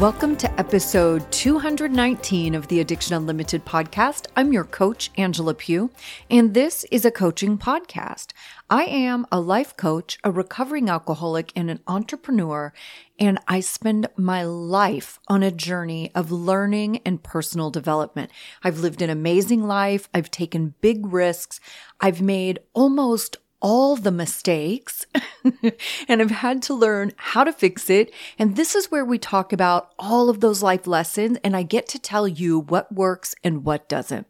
[0.00, 4.28] Welcome to episode 219 of the Addiction Unlimited podcast.
[4.34, 5.90] I'm your coach, Angela Pugh,
[6.30, 8.28] and this is a coaching podcast.
[8.70, 12.72] I am a life coach, a recovering alcoholic, and an entrepreneur,
[13.18, 18.30] and I spend my life on a journey of learning and personal development.
[18.64, 20.08] I've lived an amazing life.
[20.14, 21.60] I've taken big risks.
[22.00, 25.06] I've made almost all the mistakes
[26.08, 28.12] and I've had to learn how to fix it.
[28.38, 31.88] And this is where we talk about all of those life lessons and I get
[31.88, 34.26] to tell you what works and what doesn't.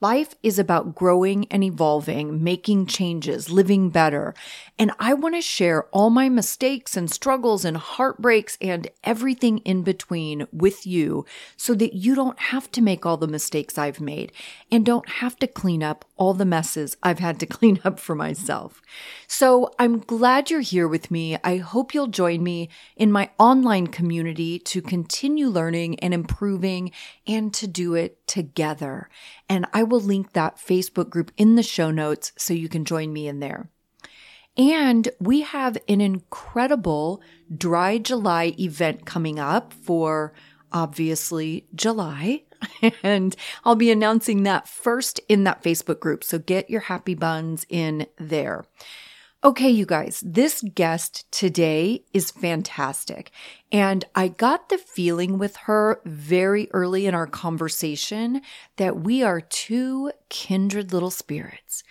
[0.00, 4.32] Life is about growing and evolving, making changes, living better.
[4.78, 9.82] And I want to share all my mistakes and struggles and heartbreaks and everything in
[9.82, 11.26] between with you
[11.56, 14.30] so that you don't have to make all the mistakes I've made
[14.70, 18.14] and don't have to clean up all the messes I've had to clean up for
[18.14, 18.80] myself.
[19.26, 21.38] So I'm glad you're here with me.
[21.42, 26.92] I hope you'll join me in my online community to continue learning and improving
[27.26, 29.08] and to do it together.
[29.48, 33.12] And I will link that Facebook group in the show notes so you can join
[33.12, 33.70] me in there.
[34.56, 37.22] And we have an incredible
[37.56, 40.32] Dry July event coming up for
[40.72, 42.42] obviously July.
[43.02, 46.24] and I'll be announcing that first in that Facebook group.
[46.24, 48.64] So get your happy buns in there.
[49.44, 53.30] Okay, you guys, this guest today is fantastic.
[53.70, 58.42] And I got the feeling with her very early in our conversation
[58.78, 61.84] that we are two kindred little spirits.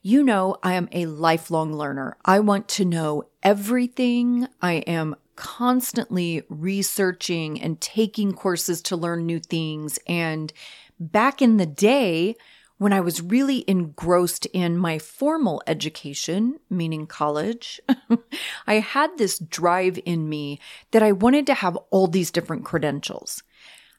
[0.00, 2.16] You know, I am a lifelong learner.
[2.24, 4.48] I want to know everything.
[4.62, 9.98] I am constantly researching and taking courses to learn new things.
[10.06, 10.54] And
[10.98, 12.36] back in the day,
[12.78, 17.80] when I was really engrossed in my formal education, meaning college,
[18.66, 20.58] I had this drive in me
[20.90, 23.42] that I wanted to have all these different credentials.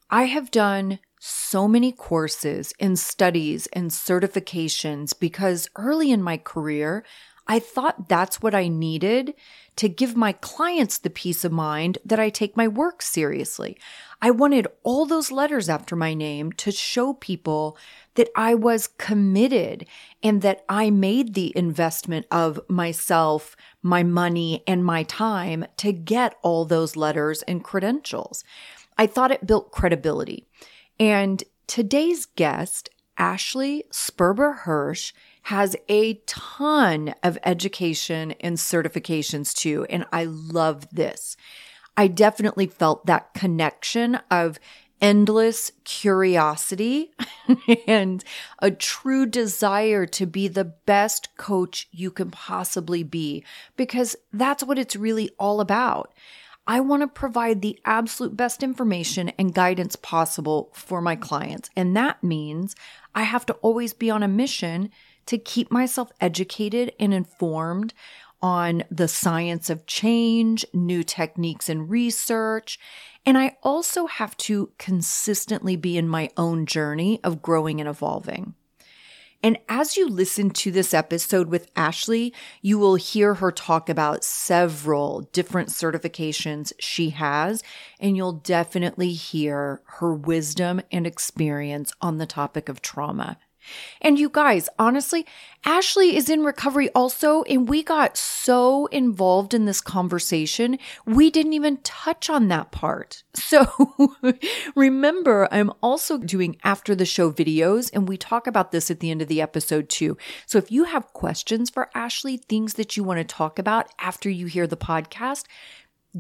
[0.09, 7.03] I have done so many courses and studies and certifications because early in my career,
[7.47, 9.33] I thought that's what I needed
[9.77, 13.77] to give my clients the peace of mind that I take my work seriously.
[14.21, 17.77] I wanted all those letters after my name to show people
[18.15, 19.85] that I was committed
[20.23, 26.35] and that I made the investment of myself, my money, and my time to get
[26.41, 28.43] all those letters and credentials.
[28.97, 30.47] I thought it built credibility.
[30.99, 39.85] And today's guest, Ashley Sperber Hirsch, has a ton of education and certifications too.
[39.89, 41.37] And I love this.
[41.97, 44.59] I definitely felt that connection of
[45.01, 47.11] endless curiosity
[47.87, 48.23] and
[48.59, 53.43] a true desire to be the best coach you can possibly be,
[53.75, 56.13] because that's what it's really all about.
[56.67, 61.69] I want to provide the absolute best information and guidance possible for my clients.
[61.75, 62.75] And that means
[63.13, 64.89] I have to always be on a mission
[65.27, 67.93] to keep myself educated and informed
[68.45, 72.77] on the science of change, new techniques and research.
[73.25, 78.53] And I also have to consistently be in my own journey of growing and evolving.
[79.41, 84.23] And as you listen to this episode with Ashley, you will hear her talk about
[84.23, 87.63] several different certifications she has,
[87.99, 93.39] and you'll definitely hear her wisdom and experience on the topic of trauma.
[94.01, 95.25] And you guys, honestly,
[95.63, 101.53] Ashley is in recovery also, and we got so involved in this conversation, we didn't
[101.53, 103.23] even touch on that part.
[103.45, 103.67] So
[104.75, 109.11] remember, I'm also doing after the show videos, and we talk about this at the
[109.11, 110.17] end of the episode too.
[110.47, 114.29] So if you have questions for Ashley, things that you want to talk about after
[114.29, 115.45] you hear the podcast,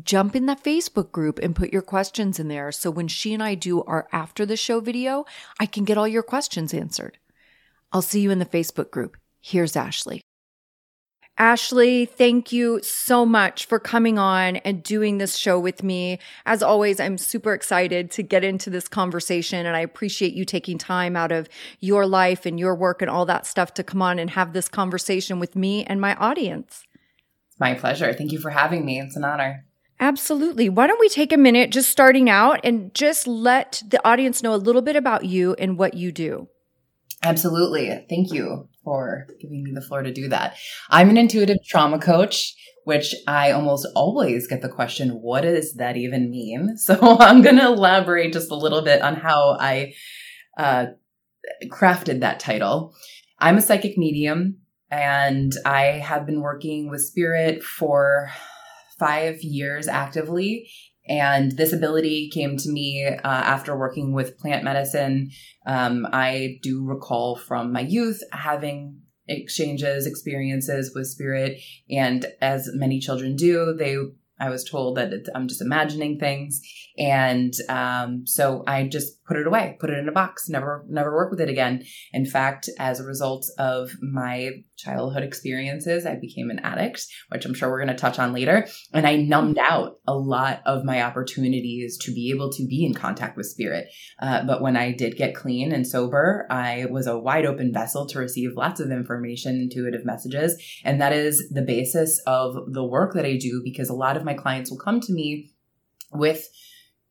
[0.03, 2.71] jump in the Facebook group and put your questions in there.
[2.71, 5.25] So when she and I do our after the show video,
[5.59, 7.17] I can get all your questions answered.
[7.95, 9.15] I'll see you in the Facebook group.
[9.39, 10.21] Here's Ashley.
[11.37, 16.19] Ashley, thank you so much for coming on and doing this show with me.
[16.45, 20.77] As always, I'm super excited to get into this conversation and I appreciate you taking
[20.77, 21.47] time out of
[21.79, 24.67] your life and your work and all that stuff to come on and have this
[24.67, 26.83] conversation with me and my audience.
[27.49, 28.11] It's My pleasure.
[28.11, 28.99] Thank you for having me.
[28.99, 29.63] It's an honor.
[30.01, 30.67] Absolutely.
[30.67, 34.53] Why don't we take a minute just starting out and just let the audience know
[34.53, 36.49] a little bit about you and what you do?
[37.23, 38.05] Absolutely.
[38.09, 40.57] Thank you for giving me the floor to do that.
[40.89, 42.53] I'm an intuitive trauma coach,
[42.83, 46.75] which I almost always get the question, what does that even mean?
[46.85, 49.93] So I'm going to elaborate just a little bit on how I
[50.57, 50.87] uh,
[51.67, 52.93] crafted that title.
[53.39, 54.59] I'm a psychic medium
[54.91, 58.29] and I have been working with spirit for
[58.99, 60.69] five years actively.
[61.07, 65.31] And this ability came to me uh, after working with plant medicine.
[65.65, 71.59] Um, I do recall from my youth having exchanges, experiences with spirit.
[71.89, 73.97] And as many children do, they
[74.39, 76.61] I was told that I'm just imagining things,
[76.97, 81.13] and um, so I just put it away, put it in a box, never never
[81.13, 81.83] work with it again.
[82.13, 87.53] In fact, as a result of my childhood experiences, I became an addict, which I'm
[87.53, 91.01] sure we're going to touch on later, and I numbed out a lot of my
[91.01, 93.87] opportunities to be able to be in contact with spirit.
[94.19, 98.05] Uh, but when I did get clean and sober, I was a wide open vessel
[98.07, 103.13] to receive lots of information, intuitive messages, and that is the basis of the work
[103.13, 105.51] that I do because a lot of my clients will come to me
[106.11, 106.47] with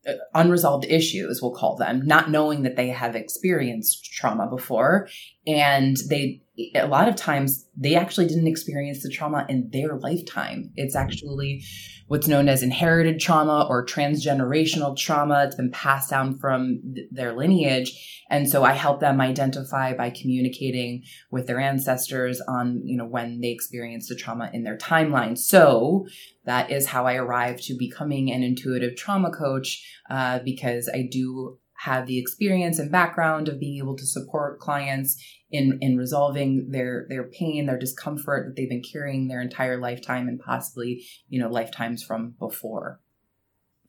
[0.06, 5.08] Uh, unresolved issues, we'll call them, not knowing that they have experienced trauma before.
[5.46, 6.42] And they,
[6.74, 10.70] a lot of times, they actually didn't experience the trauma in their lifetime.
[10.76, 11.64] It's actually
[12.06, 15.44] what's known as inherited trauma or transgenerational trauma.
[15.44, 18.22] It's been passed down from th- their lineage.
[18.30, 23.40] And so I help them identify by communicating with their ancestors on, you know, when
[23.40, 25.36] they experienced the trauma in their timeline.
[25.36, 26.06] So
[26.44, 31.58] that is how I arrived to becoming an intuitive trauma coach uh, because I do
[31.84, 37.06] have the experience and background of being able to support clients in in resolving their
[37.08, 41.48] their pain, their discomfort that they've been carrying their entire lifetime and possibly, you know,
[41.48, 43.00] lifetimes from before.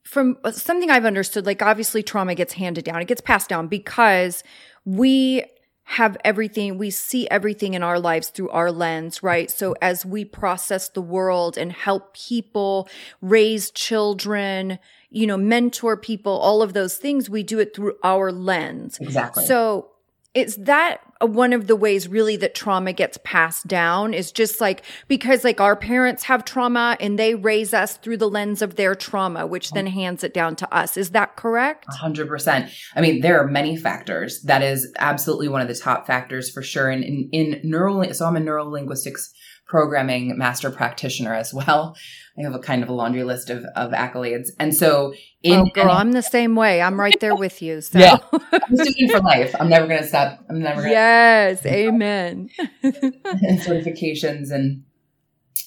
[0.04, 3.68] From uh, something I've understood, like obviously trauma gets handed down, it gets passed down
[3.68, 4.44] because
[4.84, 5.46] we
[5.86, 9.50] have everything, we see everything in our lives through our lens, right?
[9.50, 12.90] So as we process the world and help people
[13.22, 14.80] raise children,
[15.10, 18.98] you know, mentor people, all of those things, we do it through our lens.
[19.00, 19.46] Exactly.
[19.46, 19.90] So
[20.36, 24.84] is that one of the ways really that trauma gets passed down is just like
[25.08, 28.94] because like our parents have trauma and they raise us through the lens of their
[28.94, 30.98] trauma which then hands it down to us.
[30.98, 31.88] Is that correct?
[31.88, 34.42] 100% i mean there are many factors.
[34.42, 36.90] That is absolutely one of the top factors for sure.
[36.90, 39.30] And in, in neural so i'm a neurolinguistics
[39.68, 41.96] programming master practitioner as well.
[42.38, 44.50] I have a kind of a laundry list of, of accolades.
[44.60, 46.82] And so in Oh girl, I'm the same way.
[46.82, 47.82] I'm right there with you.
[47.82, 48.18] So yeah.
[48.32, 49.56] I'm student for life.
[49.60, 50.40] I'm never gonna stop.
[50.50, 52.50] I'm never gonna Yes, amen.
[52.84, 54.84] and certifications and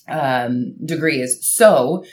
[0.09, 1.39] um degrees.
[1.43, 2.05] So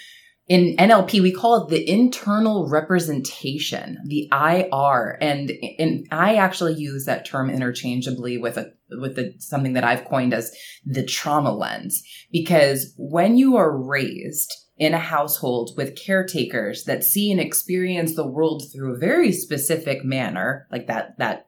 [0.48, 5.18] in NLP, we call it the internal representation, the IR.
[5.20, 10.06] And, and I actually use that term interchangeably with a, with the, something that I've
[10.06, 10.56] coined as
[10.86, 12.04] the trauma lens.
[12.32, 18.28] Because when you are raised in a household with caretakers that see and experience the
[18.28, 21.48] world through a very specific manner, like that, that,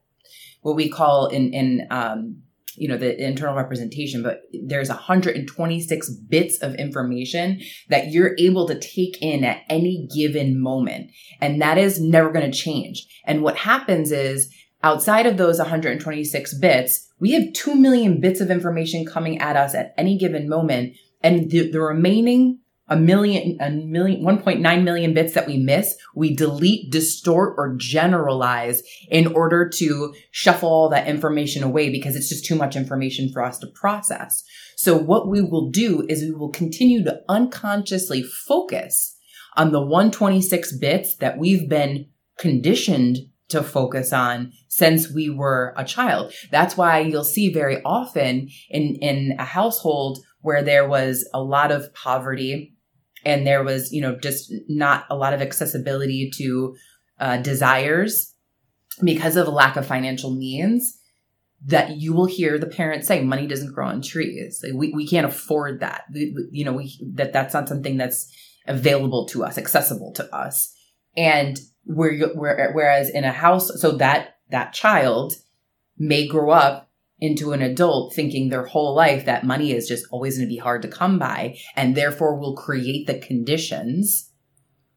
[0.62, 2.42] what we call in, in, um,
[2.78, 7.60] you know, the internal representation, but there's 126 bits of information
[7.90, 11.12] that you're able to take in at any given moment.
[11.42, 13.06] And that is never going to change.
[13.26, 14.54] And what happens is
[14.84, 19.74] outside of those 126 bits, we have 2 million bits of information coming at us
[19.74, 20.96] at any given moment.
[21.22, 26.36] And the, the remaining a million, a million, 1.9 million bits that we miss, we
[26.36, 32.46] delete, distort, or generalize in order to shuffle all that information away because it's just
[32.46, 34.44] too much information for us to process.
[34.78, 39.16] So what we will do is we will continue to unconsciously focus
[39.56, 43.18] on the 126 bits that we've been conditioned
[43.50, 46.34] to focus on since we were a child.
[46.52, 51.72] That's why you'll see very often in, in a household where there was a lot
[51.72, 52.77] of poverty
[53.26, 56.76] and there was you know just not a lot of accessibility to
[57.19, 58.33] uh, desires
[59.04, 60.97] because of a lack of financial means
[61.66, 64.62] that you will hear the parents say money doesn't grow on trees.
[64.64, 66.04] Like, we, we can't afford that.
[66.12, 68.31] You know we, that that's not something that's
[68.68, 70.74] available to us accessible to us.
[71.16, 75.33] And where, where whereas in a house so that that child
[75.97, 76.87] may grow up
[77.19, 80.59] into an adult thinking their whole life that money is just always going to be
[80.59, 84.31] hard to come by and therefore will create the conditions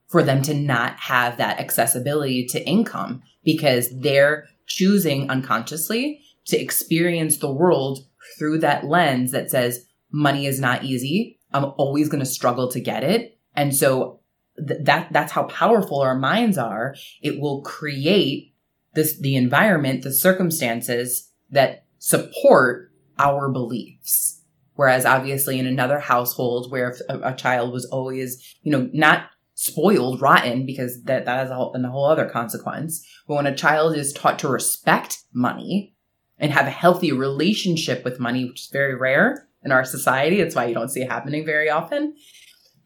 [0.06, 7.38] for them to not have that accessibility to income because they're choosing unconsciously to experience
[7.38, 8.06] the world
[8.38, 11.38] through that lens that says money is not easy.
[11.52, 13.38] I'm always going to struggle to get it.
[13.54, 14.20] And so
[14.56, 16.94] th- that that's how powerful our minds are.
[17.22, 18.54] It will create
[18.94, 24.42] this the environment, the circumstances that support our beliefs.
[24.74, 30.22] Whereas obviously in another household where a, a child was always, you know, not spoiled,
[30.22, 33.06] rotten, because that, that has a whole, and a whole other consequence.
[33.28, 35.94] But when a child is taught to respect money
[36.38, 40.54] and have a healthy relationship with money, which is very rare in our society, that's
[40.54, 42.14] why you don't see it happening very often,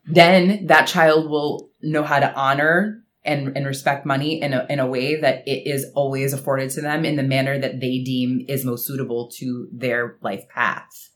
[0.05, 4.79] then that child will know how to honor and, and respect money in a, in
[4.79, 8.45] a way that it is always afforded to them in the manner that they deem
[8.49, 11.11] is most suitable to their life path.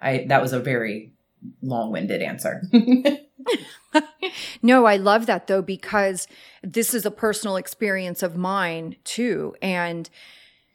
[0.00, 1.12] I, that was a very
[1.60, 2.62] long-winded answer.
[4.62, 6.26] no, I love that though, because
[6.62, 9.54] this is a personal experience of mine too.
[9.60, 10.08] And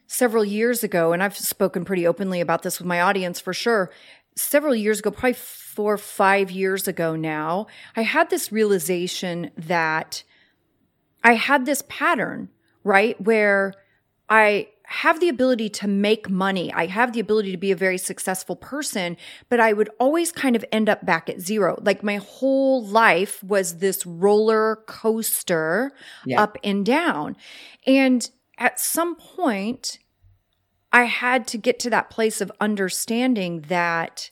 [0.05, 3.91] several years ago, and I've spoken pretty openly about this with my audience for sure.
[4.35, 10.23] Several years ago, probably four, or five years ago now, I had this realization that
[11.27, 12.47] I had this pattern,
[12.85, 13.19] right?
[13.19, 13.73] Where
[14.29, 16.71] I have the ability to make money.
[16.71, 19.17] I have the ability to be a very successful person,
[19.49, 21.77] but I would always kind of end up back at zero.
[21.81, 25.91] Like my whole life was this roller coaster
[26.25, 26.41] yeah.
[26.41, 27.35] up and down.
[27.85, 29.99] And at some point,
[30.93, 34.29] I had to get to that place of understanding that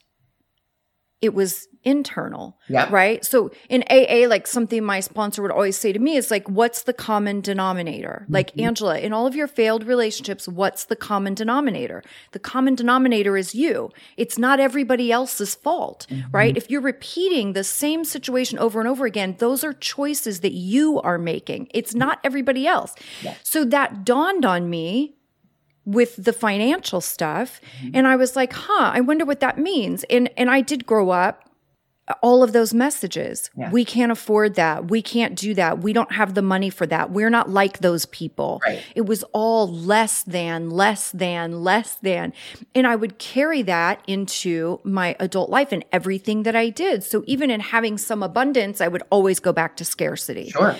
[1.20, 2.58] it was internal.
[2.68, 2.88] Yeah.
[2.90, 3.24] Right.
[3.24, 6.82] So in AA, like something my sponsor would always say to me is like, what's
[6.82, 8.22] the common denominator?
[8.24, 8.34] Mm-hmm.
[8.34, 12.02] Like, Angela, in all of your failed relationships, what's the common denominator?
[12.32, 13.90] The common denominator is you.
[14.16, 16.28] It's not everybody else's fault, mm-hmm.
[16.32, 16.56] right?
[16.56, 21.00] If you're repeating the same situation over and over again, those are choices that you
[21.02, 21.68] are making.
[21.72, 22.96] It's not everybody else.
[23.22, 23.34] Yeah.
[23.44, 25.14] So that dawned on me
[25.84, 27.90] with the financial stuff mm-hmm.
[27.94, 31.10] and I was like, "Huh, I wonder what that means." And and I did grow
[31.10, 31.48] up
[32.22, 33.50] all of those messages.
[33.56, 33.70] Yeah.
[33.70, 34.90] We can't afford that.
[34.90, 35.80] We can't do that.
[35.80, 37.10] We don't have the money for that.
[37.10, 38.60] We're not like those people.
[38.64, 38.82] Right.
[38.94, 42.32] It was all less than, less than, less than.
[42.74, 47.02] And I would carry that into my adult life and everything that I did.
[47.02, 50.50] So even in having some abundance, I would always go back to scarcity.
[50.50, 50.76] Sure.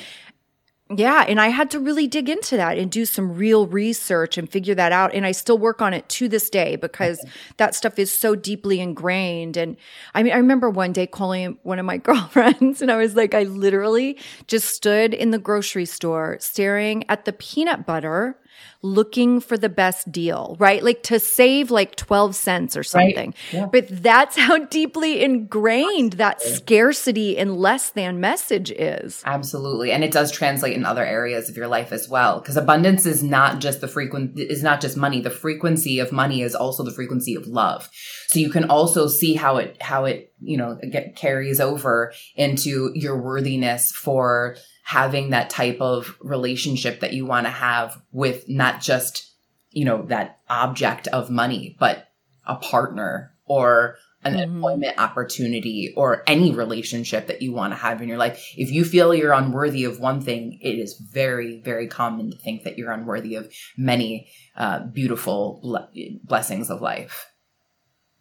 [0.88, 1.24] Yeah.
[1.26, 4.74] And I had to really dig into that and do some real research and figure
[4.76, 5.12] that out.
[5.14, 7.30] And I still work on it to this day because okay.
[7.56, 9.56] that stuff is so deeply ingrained.
[9.56, 9.76] And
[10.14, 13.34] I mean, I remember one day calling one of my girlfriends and I was like,
[13.34, 14.16] I literally
[14.46, 18.38] just stood in the grocery store staring at the peanut butter
[18.82, 20.82] looking for the best deal, right?
[20.82, 23.34] Like to save like 12 cents or something.
[23.52, 23.60] Right.
[23.60, 23.66] Yeah.
[23.66, 29.22] But that's how deeply ingrained that scarcity and less than message is.
[29.24, 29.92] Absolutely.
[29.92, 32.40] And it does translate in other areas of your life as well.
[32.40, 35.20] Because abundance is not just the frequent is not just money.
[35.20, 37.88] The frequency of money is also the frequency of love.
[38.28, 42.90] So you can also see how it how it, you know, get carries over into
[42.94, 44.56] your worthiness for
[44.86, 49.32] having that type of relationship that you want to have with not just,
[49.70, 52.06] you know, that object of money, but
[52.46, 54.42] a partner or an mm-hmm.
[54.42, 58.40] employment opportunity or any relationship that you want to have in your life.
[58.56, 62.62] If you feel you're unworthy of one thing, it is very, very common to think
[62.62, 65.90] that you're unworthy of many uh, beautiful ble-
[66.22, 67.26] blessings of life.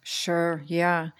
[0.02, 0.64] Sure.
[0.66, 1.10] Yeah.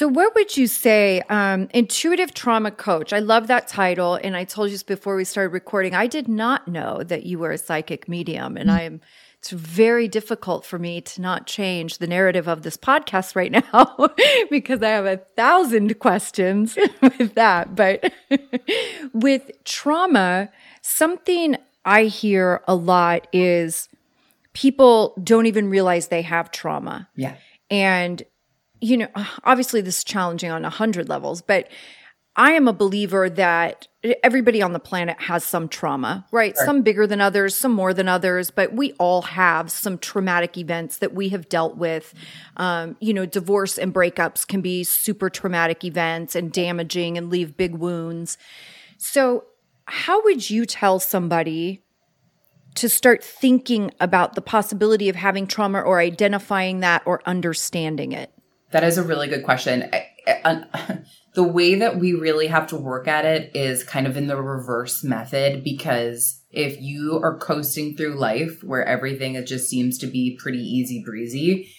[0.00, 3.12] So, what would you say, um, intuitive trauma coach?
[3.12, 4.14] I love that title.
[4.14, 5.94] And I told you this before we started recording.
[5.94, 8.56] I did not know that you were a psychic medium.
[8.56, 9.02] And I am,
[9.40, 14.08] it's very difficult for me to not change the narrative of this podcast right now
[14.50, 17.76] because I have a thousand questions with that.
[17.76, 18.10] But
[19.12, 20.48] with trauma,
[20.80, 23.90] something I hear a lot is
[24.54, 27.06] people don't even realize they have trauma.
[27.16, 27.36] Yeah.
[27.68, 28.22] And
[28.80, 29.08] you know,
[29.44, 31.68] obviously this is challenging on a hundred levels, but
[32.36, 33.88] I am a believer that
[34.22, 36.54] everybody on the planet has some trauma, right?
[36.56, 36.64] right?
[36.64, 40.98] Some bigger than others, some more than others, but we all have some traumatic events
[40.98, 42.14] that we have dealt with.
[42.56, 47.56] Um, you know, divorce and breakups can be super traumatic events and damaging and leave
[47.56, 48.38] big wounds.
[48.96, 49.44] So,
[49.86, 51.82] how would you tell somebody
[52.76, 58.32] to start thinking about the possibility of having trauma or identifying that or understanding it?
[58.72, 59.90] That is a really good question.
[61.32, 64.36] The way that we really have to work at it is kind of in the
[64.36, 70.36] reverse method because if you are coasting through life where everything just seems to be
[70.40, 71.72] pretty easy breezy,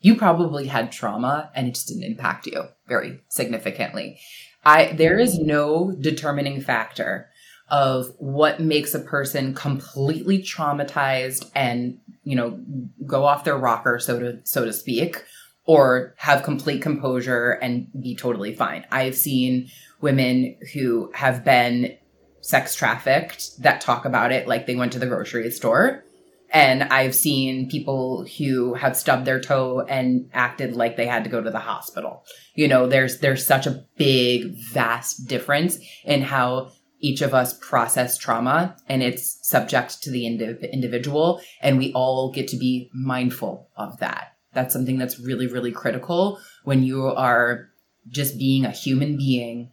[0.00, 4.20] you probably had trauma and it just didn't impact you very significantly.
[4.62, 7.30] I there is no determining factor
[7.70, 12.60] of what makes a person completely traumatized and, you know,
[13.06, 15.24] go off their rocker so to so to speak
[15.68, 18.86] or have complete composure and be totally fine.
[18.90, 19.68] I've seen
[20.00, 21.94] women who have been
[22.40, 26.04] sex trafficked that talk about it like they went to the grocery store.
[26.50, 31.30] And I've seen people who have stubbed their toe and acted like they had to
[31.30, 32.24] go to the hospital.
[32.54, 36.70] You know, there's there's such a big, vast difference in how
[37.00, 42.32] each of us process trauma and it's subject to the indiv- individual and we all
[42.32, 47.68] get to be mindful of that that's something that's really really critical when you are
[48.08, 49.70] just being a human being.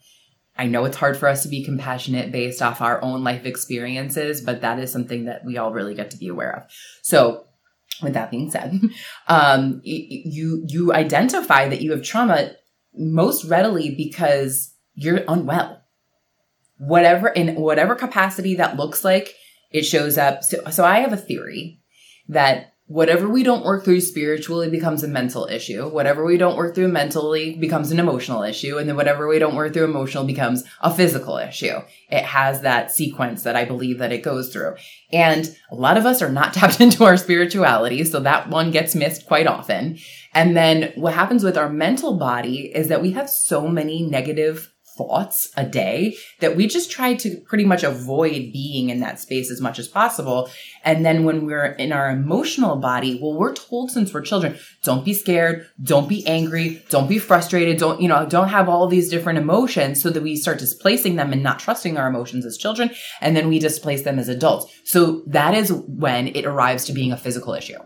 [0.57, 4.41] I know it's hard for us to be compassionate based off our own life experiences
[4.41, 6.63] but that is something that we all really get to be aware of.
[7.01, 7.45] So
[8.01, 8.79] with that being said
[9.27, 12.51] um, you you identify that you have trauma
[12.97, 15.81] most readily because you're unwell.
[16.77, 19.33] Whatever in whatever capacity that looks like
[19.71, 20.43] it shows up.
[20.43, 21.81] So, so i have a theory
[22.29, 25.87] that whatever we don't work through spiritually becomes a mental issue.
[25.87, 28.77] Whatever we don't work through mentally becomes an emotional issue.
[28.77, 31.79] And then whatever we don't work through emotional becomes a physical issue.
[32.09, 34.75] It has that sequence that i believe that it goes through.
[35.11, 38.93] And a lot of us are not tapped into our spirituality so that one gets
[38.93, 39.97] missed quite often.
[40.33, 44.71] And then what happens with our mental body is that we have so many negative
[44.97, 49.51] thoughts a day that we just try to pretty much avoid being in that space
[49.51, 50.49] as much as possible.
[50.83, 55.05] And then when we're in our emotional body, well, we're told since we're children, don't
[55.05, 59.09] be scared, don't be angry, don't be frustrated, don't, you know, don't have all these
[59.09, 62.89] different emotions so that we start displacing them and not trusting our emotions as children.
[63.21, 64.71] And then we displace them as adults.
[64.83, 67.79] So that is when it arrives to being a physical issue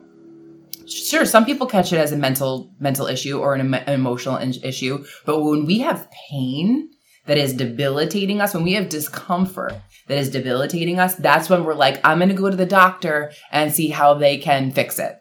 [0.89, 5.41] sure some people catch it as a mental mental issue or an, emotional issue but
[5.41, 6.89] when we have pain
[7.29, 9.73] that is debilitating us, when we have discomfort
[10.07, 13.31] that is debilitating us, that's when we're like, I'm going to go to the doctor
[13.51, 15.15] and see how they can fix it.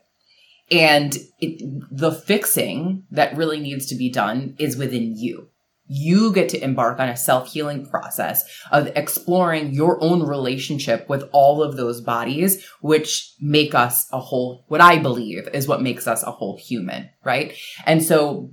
[0.71, 1.61] And it,
[1.91, 5.51] the fixing that really needs to be done is within you.
[5.87, 11.29] You get to embark on a self healing process of exploring your own relationship with
[11.33, 16.07] all of those bodies, which make us a whole, what I believe is what makes
[16.07, 17.55] us a whole human, right?
[17.85, 18.51] And so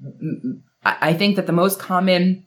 [0.83, 2.44] I think that the most common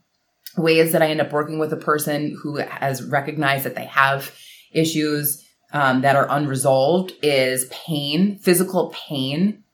[0.57, 4.35] ways that I end up working with a person who has recognized that they have
[4.73, 9.65] issues um, that are unresolved is pain, physical pain,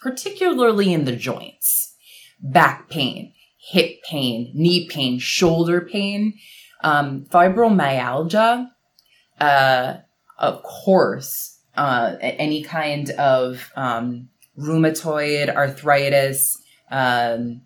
[0.00, 1.94] particularly in the joints,
[2.40, 6.34] back pain, hip pain, knee pain, shoulder pain,
[6.82, 8.68] um, fibromyalgia,
[9.40, 9.94] uh,
[10.38, 16.58] of course, uh, any kind of um, rheumatoid arthritis,
[16.90, 17.62] um,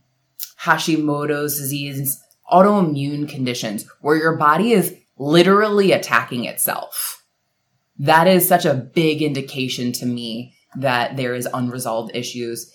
[0.63, 7.25] Hashimoto's disease, autoimmune conditions where your body is literally attacking itself.
[7.99, 12.73] That is such a big indication to me that there is unresolved issues.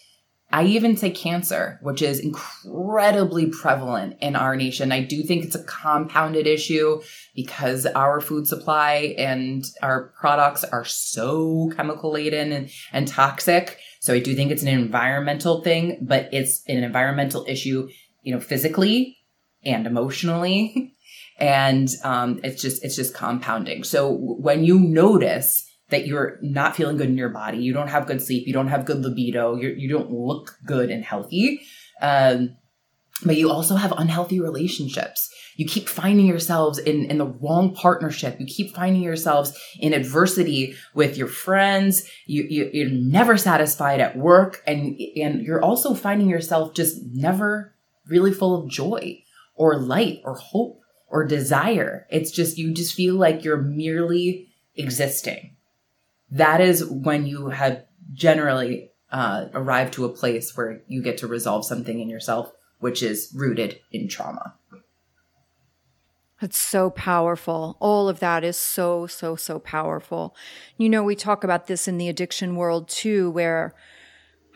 [0.51, 4.91] I even say cancer, which is incredibly prevalent in our nation.
[4.91, 7.01] I do think it's a compounded issue
[7.33, 13.79] because our food supply and our products are so chemical laden and, and toxic.
[13.99, 17.89] So I do think it's an environmental thing, but it's an environmental issue,
[18.21, 19.17] you know, physically
[19.65, 20.95] and emotionally.
[21.39, 23.83] and um, it's just it's just compounding.
[23.83, 28.07] So when you notice that you're not feeling good in your body, you don't have
[28.07, 31.61] good sleep, you don't have good libido, you're, you do not look good and healthy,
[32.01, 32.55] um,
[33.23, 35.29] but you also have unhealthy relationships.
[35.55, 38.39] You keep finding yourselves in, in the wrong partnership.
[38.39, 42.09] You keep finding yourselves in adversity with your friends.
[42.25, 47.75] You, you, you're never satisfied at work and, and you're also finding yourself just never
[48.07, 49.22] really full of joy
[49.55, 52.07] or light or hope or desire.
[52.09, 55.55] It's just, you just feel like you're merely existing.
[56.31, 61.27] That is when you have generally uh, arrived to a place where you get to
[61.27, 64.55] resolve something in yourself, which is rooted in trauma.
[66.41, 67.77] It's so powerful.
[67.79, 70.35] All of that is so, so, so powerful.
[70.77, 73.73] You know, we talk about this in the addiction world too, where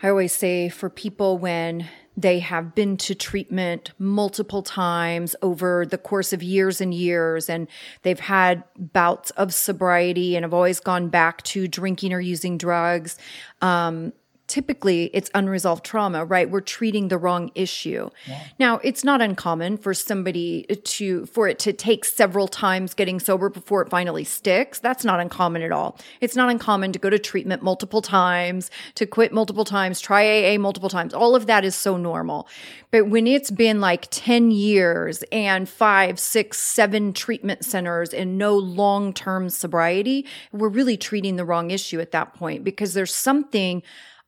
[0.02, 1.88] I always say for people when
[2.20, 7.68] they have been to treatment multiple times over the course of years and years, and
[8.02, 13.16] they've had bouts of sobriety and have always gone back to drinking or using drugs.
[13.62, 14.12] Um,
[14.48, 16.50] typically it's unresolved trauma, right?
[16.50, 18.10] We're treating the wrong issue.
[18.26, 18.44] Yeah.
[18.58, 23.50] Now, it's not uncommon for somebody to, for it to take several times getting sober
[23.50, 24.80] before it finally sticks.
[24.80, 25.98] That's not uncommon at all.
[26.20, 30.58] It's not uncommon to go to treatment multiple times, to quit multiple times, try AA
[30.58, 31.12] multiple times.
[31.14, 32.48] All of that is so normal.
[32.90, 38.56] But when it's been like 10 years and five, six, seven treatment centers and no
[38.56, 43.82] long term sobriety, we're really treating the wrong issue at that point because there's something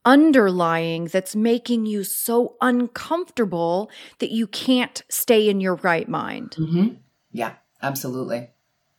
[0.04, 6.56] underlying that's making you so uncomfortable that you can't stay in your right mind.
[6.58, 6.94] Mm-hmm.
[7.32, 8.50] Yeah, absolutely.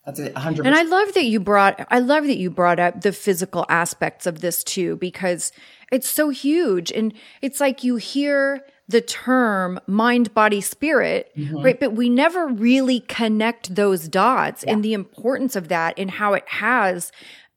[0.06, 0.66] That's a hundred.
[0.66, 1.86] And I love that you brought.
[1.92, 5.52] I love that you brought up the physical aspects of this too, because
[5.92, 11.62] it's so huge, and it's like you hear the term mind, body, spirit, mm-hmm.
[11.62, 11.80] right?
[11.80, 14.74] But we never really connect those dots yeah.
[14.74, 17.12] and the importance of that and how it has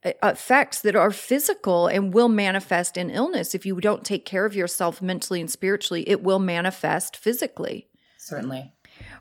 [0.04, 3.54] Uh, effects that are physical and will manifest in illness.
[3.54, 7.88] If you don't take care of yourself mentally and spiritually, it will manifest physically.
[8.18, 8.72] Certainly.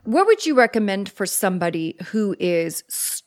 [0.04, 2.84] What would you recommend for somebody who is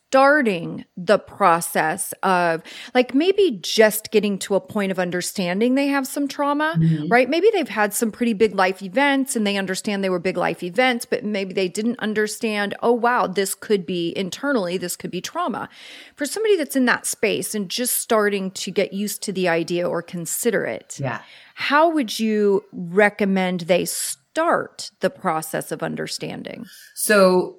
[0.10, 2.64] starting the process of
[2.96, 7.10] like maybe just getting to a point of understanding they have some trauma, mm-hmm.
[7.10, 7.30] right?
[7.30, 10.64] Maybe they've had some pretty big life events and they understand they were big life
[10.64, 15.20] events, but maybe they didn't understand, oh, wow, this could be internally, this could be
[15.20, 15.68] trauma.
[16.16, 19.88] For somebody that's in that space and just starting to get used to the idea
[19.88, 21.22] or consider it, yeah.
[21.56, 26.66] how would you recommend they start the process of understanding?
[26.96, 27.58] So,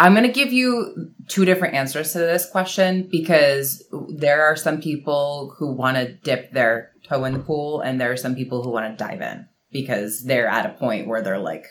[0.00, 4.80] I'm going to give you two different answers to this question because there are some
[4.80, 8.62] people who want to dip their toe in the pool and there are some people
[8.62, 11.66] who want to dive in because they're at a point where they're like,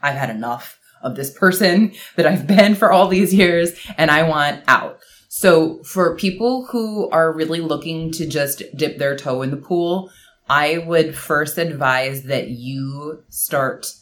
[0.00, 4.22] I've had enough of this person that I've been for all these years and I
[4.22, 5.00] want out.
[5.28, 10.10] So for people who are really looking to just dip their toe in the pool,
[10.48, 13.92] I would first advise that you start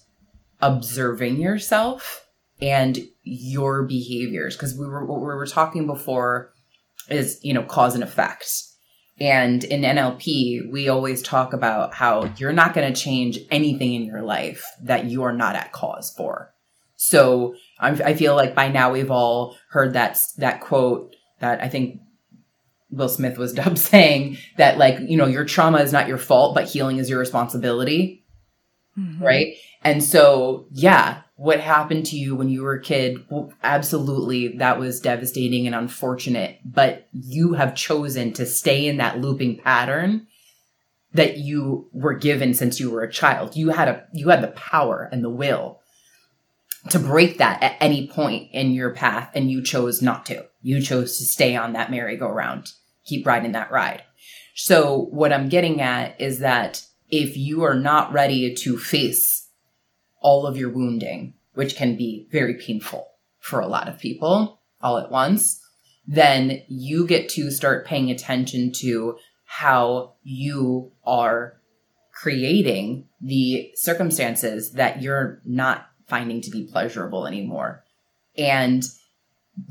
[0.63, 2.26] observing yourself
[2.61, 6.53] and your behaviors because we were what we were talking before
[7.09, 8.63] is you know cause and effect.
[9.19, 14.05] And in nlp we always talk about how you're not going to change anything in
[14.05, 16.53] your life that you are not at cause for.
[16.97, 21.69] So I'm, i feel like by now we've all heard that that quote that i
[21.69, 22.01] think
[22.91, 26.55] will smith was dubbed saying that like you know your trauma is not your fault
[26.55, 28.23] but healing is your responsibility.
[28.99, 29.23] Mm-hmm.
[29.23, 29.55] right?
[29.83, 33.25] And so yeah what happened to you when you were a kid,
[33.63, 36.59] absolutely, that was devastating and unfortunate.
[36.65, 40.27] But you have chosen to stay in that looping pattern
[41.13, 43.55] that you were given since you were a child.
[43.55, 45.81] You had a you had the power and the will
[46.91, 50.47] to break that at any point in your path, and you chose not to.
[50.63, 52.73] You chose to stay on that merry-go-round,
[53.05, 54.05] keep riding that ride.
[54.55, 59.46] So what I'm getting at is that if you are not ready to face
[60.21, 64.99] all of your wounding, which can be very painful for a lot of people all
[64.99, 65.61] at once,
[66.07, 71.61] then you get to start paying attention to how you are
[72.13, 77.85] creating the circumstances that you're not finding to be pleasurable anymore
[78.37, 78.85] and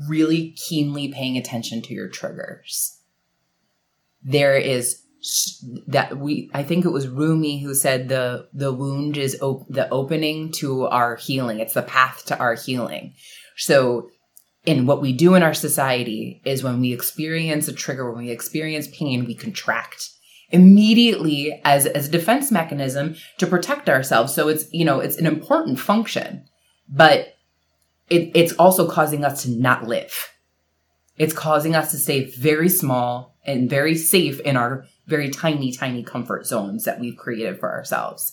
[0.08, 3.00] really keenly paying attention to your triggers.
[4.22, 5.02] There is
[5.86, 9.88] that we i think it was rumi who said the the wound is op- the
[9.90, 11.60] opening to our healing.
[11.60, 13.14] It's the path to our healing.
[13.56, 14.10] So
[14.64, 18.30] in what we do in our society is when we experience a trigger when we
[18.30, 20.10] experience pain we contract
[20.50, 24.34] immediately as as a defense mechanism to protect ourselves.
[24.34, 26.44] So it's you know it's an important function
[26.88, 27.34] but
[28.08, 30.30] it, it's also causing us to not live.
[31.18, 36.02] It's causing us to stay very small and very safe in our very tiny, tiny
[36.02, 38.32] comfort zones that we've created for ourselves.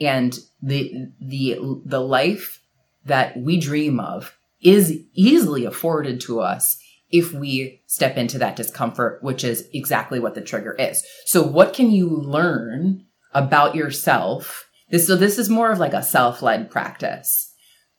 [0.00, 2.60] And the, the, the life
[3.04, 6.78] that we dream of is easily afforded to us
[7.10, 11.04] if we step into that discomfort, which is exactly what the trigger is.
[11.26, 14.68] So what can you learn about yourself?
[14.90, 17.52] This, so this is more of like a self-led practice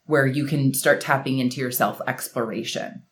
[0.06, 3.04] where you can start tapping into your self exploration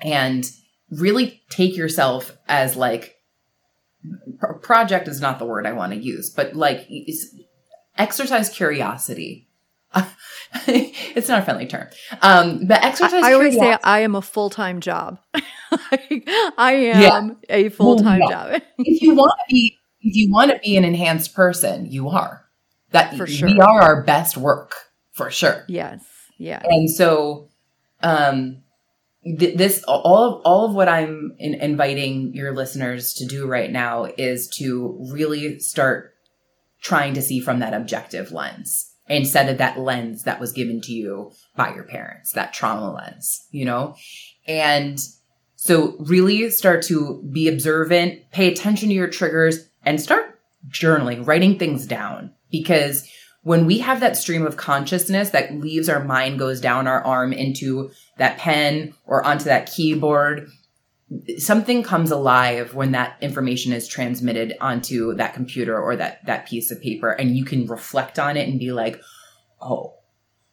[0.00, 0.50] and
[0.90, 3.17] really take yourself as like
[4.62, 6.88] project is not the word I want to use, but like
[7.96, 9.48] exercise curiosity.
[10.66, 11.88] it's not a friendly term.
[12.22, 13.22] Um, but exercise.
[13.22, 15.18] I, I always say I am a full time job.
[15.34, 17.30] I am yeah.
[17.48, 18.62] a full time well, job.
[18.78, 22.44] if you want to be, if you want to be an enhanced person, you are.
[22.90, 23.48] That for sure.
[23.48, 24.74] We are our best work
[25.12, 25.64] for sure.
[25.68, 26.04] Yes.
[26.38, 26.62] Yeah.
[26.64, 27.48] And so,
[28.02, 28.62] um,
[29.36, 34.04] this all of all of what I'm in, inviting your listeners to do right now
[34.16, 36.14] is to really start
[36.80, 40.92] trying to see from that objective lens instead of that lens that was given to
[40.92, 43.96] you by your parents, that trauma lens, you know?
[44.46, 45.00] And
[45.56, 50.38] so really start to be observant, pay attention to your triggers and start
[50.68, 53.08] journaling, writing things down because
[53.42, 57.32] when we have that stream of consciousness that leaves our mind goes down our arm
[57.32, 60.48] into that pen or onto that keyboard
[61.38, 66.70] something comes alive when that information is transmitted onto that computer or that that piece
[66.70, 69.00] of paper and you can reflect on it and be like
[69.62, 69.94] oh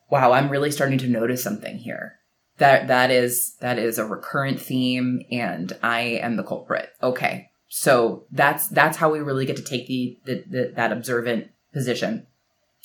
[0.10, 2.20] wow i'm really starting to notice something here.
[2.58, 6.90] That that is that is a recurrent theme and i am the culprit.
[7.04, 7.50] Okay.
[7.68, 12.28] So that's that's how we really get to take the, the, the that observant position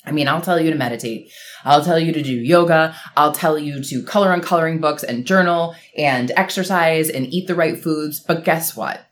[0.05, 1.31] I mean, I'll tell you to meditate.
[1.63, 2.95] I'll tell you to do yoga.
[3.15, 7.55] I'll tell you to color on coloring books and journal and exercise and eat the
[7.55, 8.19] right foods.
[8.19, 9.05] But guess what?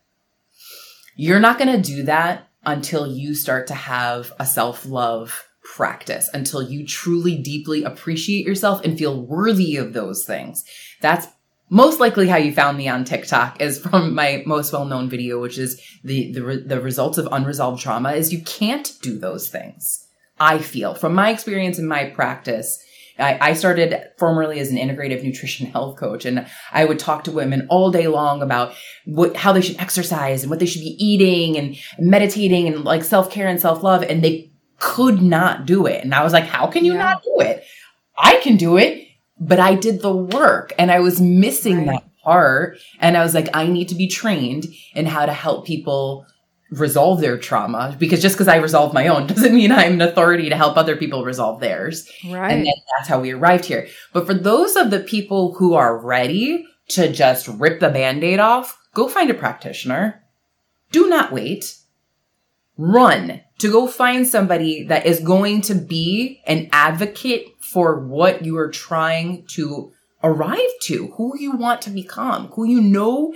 [1.16, 6.30] You're not going to do that until you start to have a self love practice,
[6.34, 10.66] until you truly deeply appreciate yourself and feel worthy of those things.
[11.02, 11.28] That's
[11.70, 15.60] most likely how you found me on TikTok is from my most well-known video, which
[15.60, 20.09] is the, the, the results of unresolved trauma is you can't do those things
[20.40, 22.84] I feel from my experience in my practice.
[23.18, 27.32] I, I started formerly as an integrative nutrition health coach and I would talk to
[27.32, 28.74] women all day long about
[29.06, 33.04] what, how they should exercise and what they should be eating and meditating and like
[33.04, 34.04] self care and self love.
[34.04, 36.04] And they could not do it.
[36.04, 37.00] And I was like, how can you yeah.
[37.00, 37.64] not do it?
[38.18, 39.08] I can do it,
[39.40, 42.02] but I did the work and I was missing right.
[42.02, 42.78] that part.
[43.00, 46.26] And I was like, I need to be trained in how to help people
[46.72, 50.50] resolve their trauma because just because I resolve my own doesn't mean I'm an authority
[50.50, 52.10] to help other people resolve theirs.
[52.26, 52.52] Right.
[52.52, 53.88] And then that's how we arrived here.
[54.14, 58.78] But for those of the people who are ready to just rip the band-aid off,
[58.94, 60.24] go find a practitioner.
[60.92, 61.76] Do not wait.
[62.78, 68.58] Run to go find somebody that is going to be an advocate for what you
[68.58, 69.92] are trying to
[70.24, 73.34] arrive to, who you want to become, who you know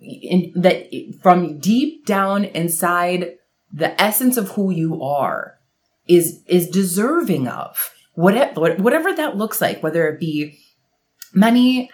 [0.00, 0.90] in, that
[1.22, 3.36] from deep down inside
[3.72, 5.58] the essence of who you are
[6.08, 7.92] is is deserving of.
[8.14, 10.58] Whatever whatever that looks like whether it be
[11.32, 11.90] money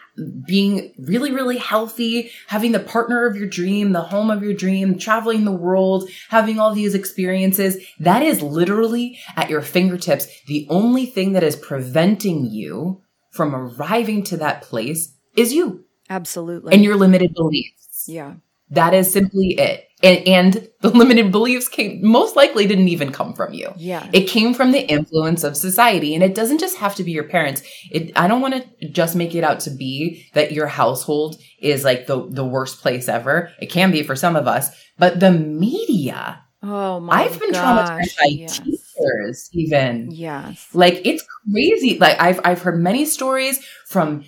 [0.47, 4.99] being really really healthy having the partner of your dream the home of your dream
[4.99, 10.27] traveling the world having all these experiences that is literally at your fingertips.
[10.47, 15.85] The only thing that is preventing you from arriving to that place is you.
[16.09, 16.73] Absolutely.
[16.73, 18.35] And your limited beliefs yeah.
[18.71, 19.89] That is simply it.
[20.03, 23.73] And, and, the limited beliefs came most likely didn't even come from you.
[23.77, 24.09] Yeah.
[24.13, 26.15] It came from the influence of society.
[26.15, 27.63] And it doesn't just have to be your parents.
[27.91, 31.83] It, I don't want to just make it out to be that your household is
[31.83, 33.51] like the, the worst place ever.
[33.61, 36.43] It can be for some of us, but the media.
[36.63, 38.59] Oh my I've been gosh, traumatized by yes.
[38.59, 40.11] teachers even.
[40.11, 40.69] Yes.
[40.73, 41.99] Like it's crazy.
[41.99, 44.25] Like I've, I've heard many stories from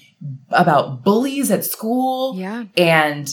[0.50, 2.36] about bullies at school.
[2.36, 2.64] Yeah.
[2.76, 3.28] And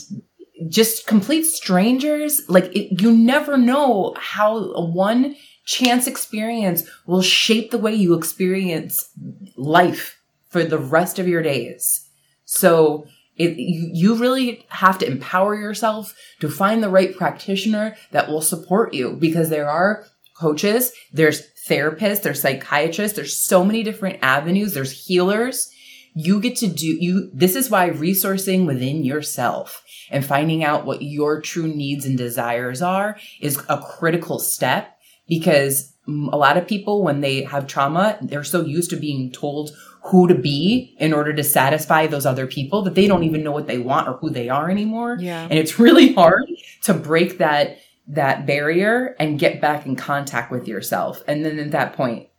[0.68, 2.42] just complete strangers.
[2.48, 9.10] Like it, you never know how one chance experience will shape the way you experience
[9.58, 12.08] life for the rest of your days.
[12.46, 18.30] So it, you, you really have to empower yourself to find the right practitioner that
[18.30, 20.06] will support you because there are
[20.38, 25.72] coaches, there's therapists, there's psychiatrists, there's so many different avenues, there's healers.
[26.14, 31.02] You get to do you, this is why resourcing within yourself and finding out what
[31.02, 37.04] your true needs and desires are is a critical step because a lot of people,
[37.04, 39.72] when they have trauma, they're so used to being told
[40.04, 43.52] who to be in order to satisfy those other people that they don't even know
[43.52, 45.18] what they want or who they are anymore.
[45.20, 45.48] Yeah.
[45.50, 46.46] And it's really hard
[46.84, 51.24] to break that that barrier and get back in contact with yourself.
[51.28, 52.30] And then at that point,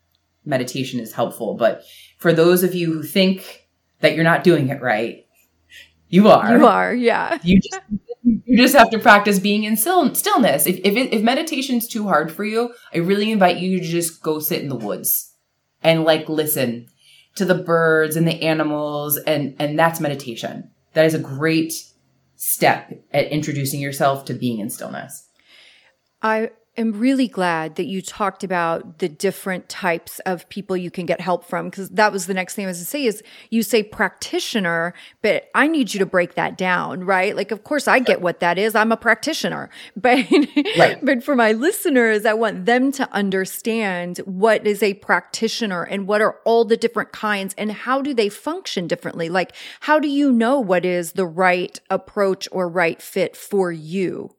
[0.45, 1.55] meditation is helpful.
[1.55, 1.83] But
[2.19, 3.67] for those of you who think
[3.99, 5.26] that you're not doing it right,
[6.17, 6.59] you are.
[6.59, 7.39] You are, yeah.
[7.43, 7.81] You just
[8.23, 10.67] you just have to practice being in still, stillness.
[10.67, 14.23] If if, it, if meditation's too hard for you, I really invite you to just
[14.23, 15.35] go sit in the woods
[15.83, 16.89] and like listen
[17.37, 20.71] to the birds and the animals and and that's meditation.
[20.95, 21.75] That is a great
[22.37, 25.29] step at introducing yourself to being in stillness.
[26.23, 31.07] I am really glad that you talked about the different types of people you can
[31.07, 33.63] get help from because that was the next thing I was to say is you
[33.63, 37.35] say practitioner, but I need you to break that down, right?
[37.35, 38.75] Like, of course, I get what that is.
[38.75, 40.25] I'm a practitioner, but
[40.79, 40.99] right.
[41.03, 46.21] but for my listeners, I want them to understand what is a practitioner and what
[46.21, 49.29] are all the different kinds and how do they function differently.
[49.29, 54.36] Like, how do you know what is the right approach or right fit for you?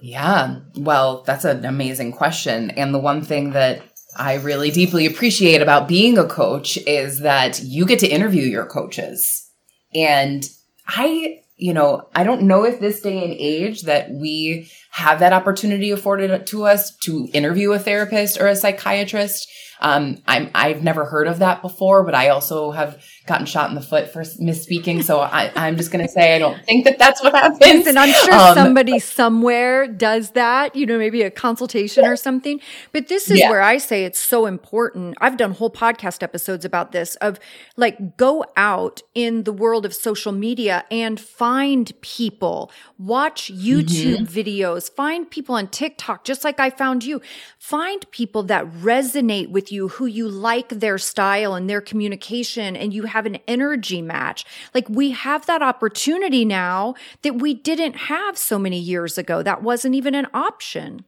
[0.00, 2.70] Yeah, well, that's an amazing question.
[2.70, 3.82] And the one thing that
[4.16, 8.66] I really deeply appreciate about being a coach is that you get to interview your
[8.66, 9.50] coaches.
[9.94, 10.44] And
[10.86, 15.32] I, you know, I don't know if this day and age that we have that
[15.32, 19.48] opportunity afforded to us to interview a therapist or a psychiatrist.
[19.80, 23.74] Um, I'm, I've never heard of that before, but I also have gotten shot in
[23.74, 25.02] the foot for misspeaking.
[25.02, 27.86] So I, am just going to say I don't think that that's what happens.
[27.86, 32.60] And I'm sure um, somebody somewhere does that, you know, maybe a consultation or something.
[32.92, 33.50] But this is yeah.
[33.50, 35.16] where I say it's so important.
[35.20, 37.40] I've done whole podcast episodes about this of
[37.76, 44.24] like go out in the world of social media and find people, watch YouTube mm-hmm.
[44.24, 47.20] videos, find people on TikTok, just like I found you.
[47.58, 52.94] Find people that resonate with you, who you like their style and their communication, and
[52.94, 54.44] you have an energy match.
[54.74, 59.42] Like we have that opportunity now that we didn't have so many years ago.
[59.42, 61.06] That wasn't even an option.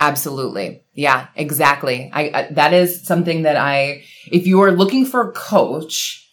[0.00, 0.82] Absolutely.
[0.94, 2.10] Yeah, exactly.
[2.12, 6.26] I, I, that is something that I if you are looking for a coach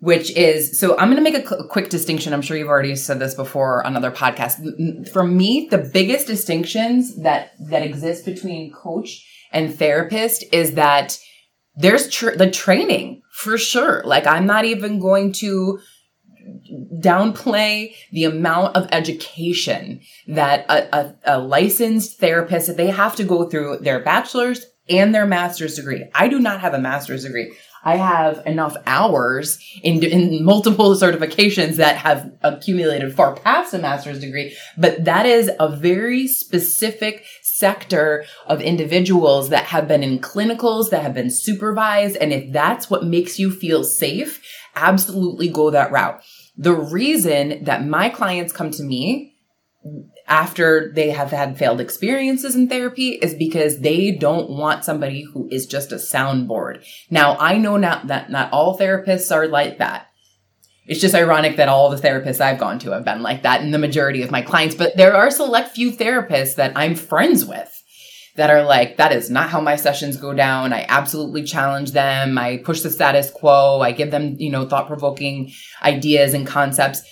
[0.00, 2.32] which is so I'm going to make a, a quick distinction.
[2.32, 5.08] I'm sure you've already said this before on other podcasts.
[5.10, 11.18] For me, the biggest distinctions that that exist between coach and therapist is that
[11.80, 14.02] there's tr- the training for sure.
[14.04, 15.80] Like I'm not even going to
[16.98, 23.24] downplay the amount of education that a, a, a licensed therapist that they have to
[23.24, 26.04] go through their bachelor's and their master's degree.
[26.14, 27.52] I do not have a master's degree.
[27.82, 34.20] I have enough hours in, in multiple certifications that have accumulated far past a master's
[34.20, 37.24] degree, but that is a very specific
[37.60, 42.16] sector of individuals that have been in clinicals, that have been supervised.
[42.16, 44.42] And if that's what makes you feel safe,
[44.74, 46.20] absolutely go that route.
[46.56, 49.36] The reason that my clients come to me
[50.26, 55.48] after they have had failed experiences in therapy is because they don't want somebody who
[55.50, 56.84] is just a soundboard.
[57.10, 60.06] Now, I know not that not all therapists are like that.
[60.86, 63.72] It's just ironic that all the therapists I've gone to have been like that and
[63.72, 67.70] the majority of my clients, but there are select few therapists that I'm friends with
[68.36, 70.72] that are like, that is not how my sessions go down.
[70.72, 72.38] I absolutely challenge them.
[72.38, 73.80] I push the status quo.
[73.80, 77.02] I give them, you know, thought provoking ideas and concepts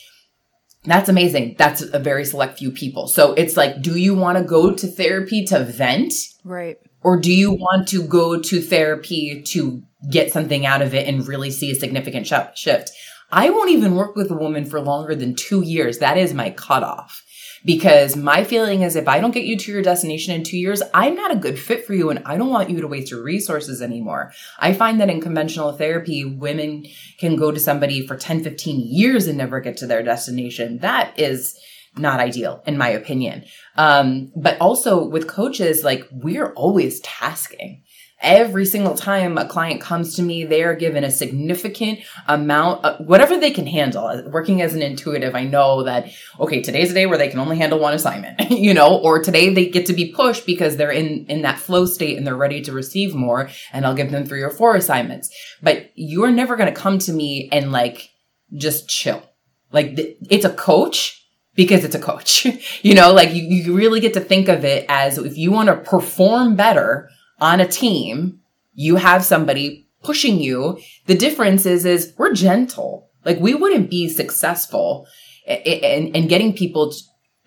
[0.84, 1.56] that's amazing.
[1.58, 3.08] That's a very select few people.
[3.08, 6.14] So it's like, do you want to go to therapy to vent?
[6.44, 6.78] Right.
[7.02, 11.26] Or do you want to go to therapy to get something out of it and
[11.26, 12.90] really see a significant sh- shift?
[13.30, 15.98] I won't even work with a woman for longer than two years.
[15.98, 17.24] That is my cutoff
[17.64, 20.82] because my feeling is if I don't get you to your destination in two years,
[20.94, 23.22] I'm not a good fit for you and I don't want you to waste your
[23.22, 24.32] resources anymore.
[24.58, 26.86] I find that in conventional therapy, women
[27.18, 30.78] can go to somebody for 10, 15 years and never get to their destination.
[30.78, 31.58] That is
[31.96, 33.44] not ideal in my opinion.
[33.76, 37.82] Um, but also with coaches, like we're always tasking.
[38.20, 43.06] Every single time a client comes to me, they are given a significant amount of
[43.06, 44.24] whatever they can handle.
[44.32, 47.58] Working as an intuitive, I know that, okay, today's a day where they can only
[47.58, 51.26] handle one assignment, you know, or today they get to be pushed because they're in,
[51.26, 53.50] in that flow state and they're ready to receive more.
[53.72, 55.30] And I'll give them three or four assignments.
[55.62, 58.10] But you're never going to come to me and like
[58.52, 59.22] just chill.
[59.70, 62.46] Like it's a coach because it's a coach.
[62.82, 65.68] you know, like you, you really get to think of it as if you want
[65.68, 68.40] to perform better on a team,
[68.74, 70.78] you have somebody pushing you.
[71.06, 73.10] The difference is, is we're gentle.
[73.24, 75.06] Like we wouldn't be successful
[75.46, 76.98] in, in getting people, to,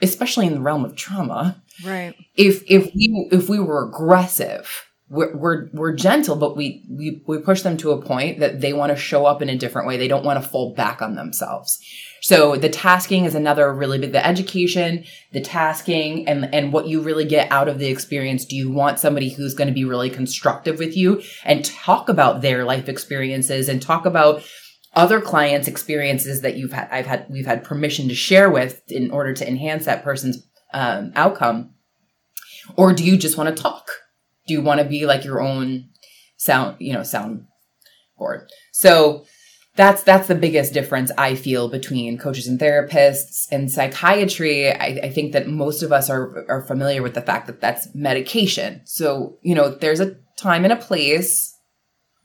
[0.01, 1.61] especially in the realm of trauma.
[1.83, 2.15] Right.
[2.35, 7.37] If, if we, if we were aggressive, we're, we're, we're gentle, but we, we, we
[7.39, 9.97] push them to a point that they want to show up in a different way.
[9.97, 11.83] They don't want to fall back on themselves.
[12.21, 17.01] So the tasking is another really big, the education, the tasking and, and what you
[17.01, 18.45] really get out of the experience.
[18.45, 22.41] Do you want somebody who's going to be really constructive with you and talk about
[22.41, 24.43] their life experiences and talk about
[24.93, 29.11] other clients' experiences that you've had, I've had, we've had permission to share with in
[29.11, 31.73] order to enhance that person's um, outcome?
[32.77, 33.89] Or do you just want to talk?
[34.47, 35.89] Do you want to be like your own
[36.37, 37.45] sound, you know, sound
[38.17, 38.49] board?
[38.71, 39.25] So
[39.75, 43.51] that's that's the biggest difference I feel between coaches and therapists.
[43.51, 47.47] In psychiatry, I, I, think that most of us are are familiar with the fact
[47.47, 48.81] that that's medication.
[48.85, 51.55] So you know, there's a time and a place,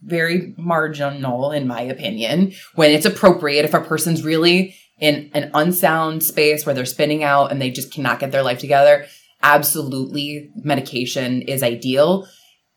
[0.02, 3.64] very marginal in my opinion, when it's appropriate.
[3.64, 7.92] If a person's really in an unsound space where they're spinning out and they just
[7.92, 9.06] cannot get their life together,
[9.42, 12.26] absolutely medication is ideal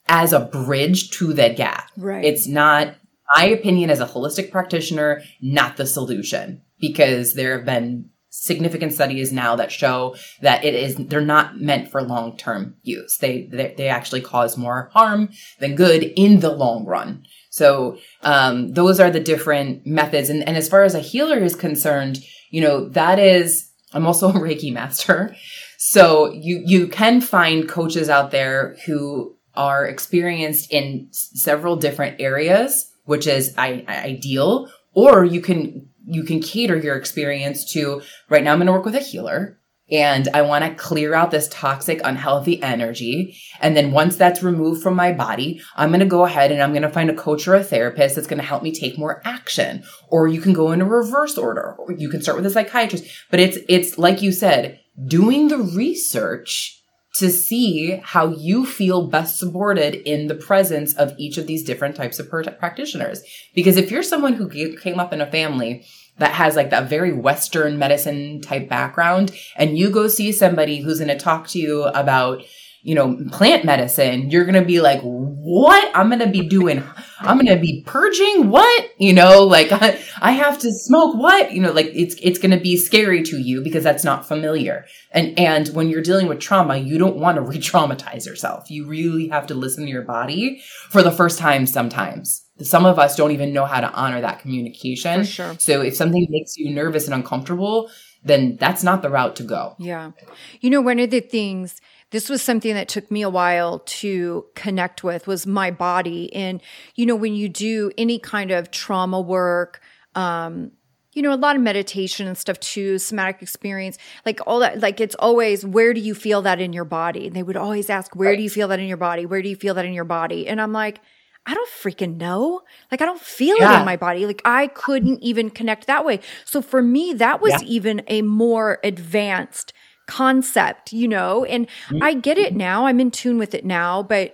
[0.08, 1.90] as a bridge to that gap.
[1.98, 2.26] Right.
[2.26, 2.96] It's not
[3.36, 9.32] my opinion as a holistic practitioner, not the solution because there have been significant studies
[9.32, 13.18] now that show that it is they're not meant for long-term use.
[13.18, 15.30] They, they they, actually cause more harm
[15.60, 17.24] than good in the long run.
[17.50, 20.30] So um, those are the different methods.
[20.30, 22.20] And, and as far as a healer is concerned,
[22.52, 25.36] you know that is I'm also a Reiki master.
[25.82, 32.92] So you you can find coaches out there who are experienced in several different areas
[33.06, 38.52] which is I, ideal, or you can you can cater your experience to right now
[38.52, 39.58] I'm going to work with a healer
[39.90, 43.36] and I want to clear out this toxic, unhealthy energy.
[43.60, 46.72] And then once that's removed from my body, I'm going to go ahead and I'm
[46.72, 49.22] going to find a coach or a therapist that's going to help me take more
[49.26, 49.84] action.
[50.10, 53.06] Or you can go in a reverse order, or you can start with a psychiatrist.
[53.32, 56.76] But it's, it's like you said, doing the research
[57.16, 61.96] to see how you feel best supported in the presence of each of these different
[61.96, 63.22] types of practitioners.
[63.56, 65.86] Because if you're someone who came up in a family
[66.20, 71.00] that has like that very Western medicine type background, and you go see somebody who's
[71.00, 72.44] going to talk to you about,
[72.82, 75.92] you know, plant medicine, you're going to be like, what?
[75.94, 76.84] I'm going to be doing,
[77.20, 78.90] I'm going to be purging what?
[78.98, 81.52] You know, like I, I have to smoke what?
[81.52, 84.86] You know, like it's, it's going to be scary to you because that's not familiar.
[85.12, 88.72] And, and when you're dealing with trauma, you don't want to re-traumatize yourself.
[88.72, 93.00] You really have to listen to your body for the first time sometimes some of
[93.00, 95.22] us don't even know how to honor that communication.
[95.22, 95.56] For sure.
[95.60, 97.90] So if something makes you nervous and uncomfortable,
[98.24, 99.76] then that's not the route to go.
[99.80, 100.12] Yeah.
[100.60, 101.80] You know, one of the things,
[102.12, 106.34] this was something that took me a while to connect with was my body.
[106.34, 106.62] And,
[106.96, 109.82] you know, when you do any kind of trauma work,
[110.16, 110.72] um,
[111.14, 115.00] you know, a lot of meditation and stuff too, somatic experience, like all that, like
[115.00, 117.28] it's always, where do you feel that in your body?
[117.28, 118.38] And they would always ask, where right.
[118.38, 119.26] do you feel that in your body?
[119.26, 120.48] Where do you feel that in your body?
[120.48, 121.02] And I'm like,
[121.46, 122.62] I don't freaking know.
[122.92, 123.78] Like I don't feel yeah.
[123.78, 124.26] it in my body.
[124.26, 126.20] Like I couldn't even connect that way.
[126.46, 127.68] So for me, that was yeah.
[127.68, 129.74] even a more advanced
[130.10, 132.04] concept, you know, and mm-hmm.
[132.04, 132.88] I get it now.
[132.88, 134.34] I'm in tune with it now, but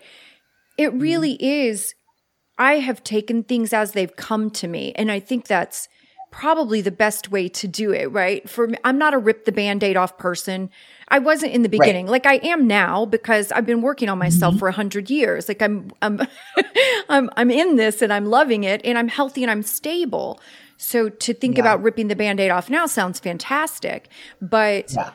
[0.78, 1.00] it mm-hmm.
[1.00, 1.94] really is.
[2.58, 4.94] I have taken things as they've come to me.
[4.96, 5.90] And I think that's
[6.32, 8.50] probably the best way to do it, right?
[8.50, 10.70] For me, I'm not a rip the band-aid off person.
[11.10, 12.06] I wasn't in the beginning.
[12.06, 12.24] Right.
[12.24, 14.60] Like I am now because I've been working on myself mm-hmm.
[14.60, 15.50] for a hundred years.
[15.50, 16.22] Like I'm, I'm,
[17.10, 20.40] I'm, I'm in this and I'm loving it and I'm healthy and I'm stable.
[20.78, 21.64] So to think yeah.
[21.64, 24.10] about ripping the band-aid off now sounds fantastic.
[24.42, 25.12] But yeah.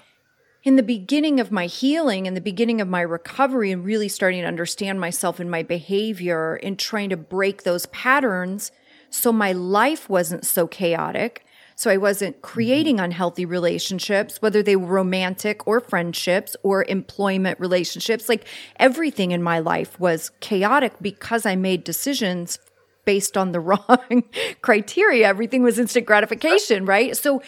[0.62, 4.42] In the beginning of my healing, in the beginning of my recovery and really starting
[4.42, 8.70] to understand myself and my behavior and trying to break those patterns–
[9.10, 11.44] so my life wasn't so chaotic.
[11.74, 13.06] So I wasn't creating mm-hmm.
[13.06, 18.28] unhealthy relationships, whether they were romantic or friendships or employment relationships.
[18.28, 18.46] Like
[18.76, 22.58] everything in my life was chaotic because I made decisions
[23.04, 24.24] based on the wrong
[24.62, 25.26] criteria.
[25.26, 27.16] Everything was instant gratification, right?
[27.16, 27.42] So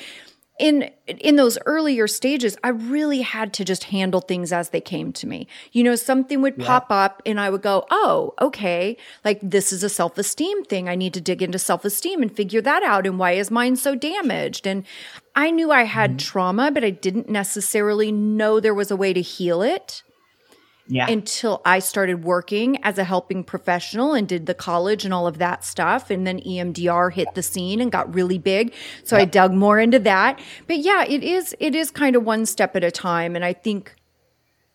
[0.59, 5.13] in in those earlier stages i really had to just handle things as they came
[5.13, 5.47] to me.
[5.73, 6.67] You know something would yeah.
[6.67, 8.97] pop up and i would go oh okay.
[9.25, 10.89] Like this is a self-esteem thing.
[10.89, 13.07] I need to dig into self-esteem and figure that out.
[13.07, 14.67] And why is mine so damaged?
[14.67, 14.85] And
[15.35, 16.17] i knew i had mm-hmm.
[16.19, 20.03] trauma but i didn't necessarily know there was a way to heal it
[20.87, 21.11] yeah.
[21.11, 25.39] until I started working as a helping professional and did the college and all of
[25.39, 26.11] that stuff.
[26.11, 28.75] And then EMDR hit the scene and got really big.
[29.05, 30.41] So I dug more into that.
[30.67, 33.37] But yeah, it is, it is kind of one step at a time.
[33.37, 33.95] And I think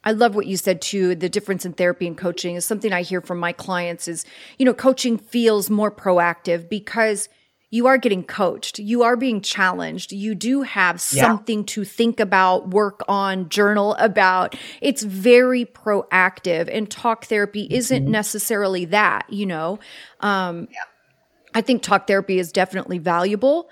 [0.03, 1.15] I love what you said too.
[1.15, 4.25] The difference in therapy and coaching is something I hear from my clients is,
[4.57, 7.27] you know, coaching feels more proactive because
[7.69, 8.79] you are getting coached.
[8.79, 10.13] You are being challenged.
[10.13, 14.55] You do have something to think about, work on, journal about.
[14.81, 17.75] It's very proactive and talk therapy mm-hmm.
[17.75, 19.79] isn't necessarily that, you know.
[20.21, 20.79] Um, yeah.
[21.53, 23.69] I think talk therapy is definitely valuable.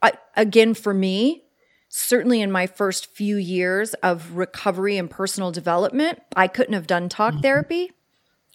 [0.00, 1.44] I, again, for me,
[1.88, 7.10] certainly in my first few years of recovery and personal development, I couldn't have done
[7.10, 7.42] talk mm-hmm.
[7.42, 7.90] therapy.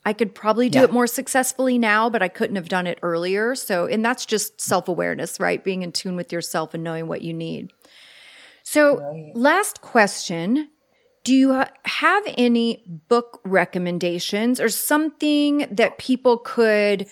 [0.10, 0.86] I could probably do yeah.
[0.86, 3.53] it more successfully now, but I couldn't have done it earlier.
[3.53, 5.64] So, and that's just self awareness, right?
[5.64, 7.72] Being in tune with yourself and knowing what you need.
[8.64, 9.32] So, right.
[9.36, 10.70] last question
[11.24, 17.05] Do you uh, have any book recommendations or something that people could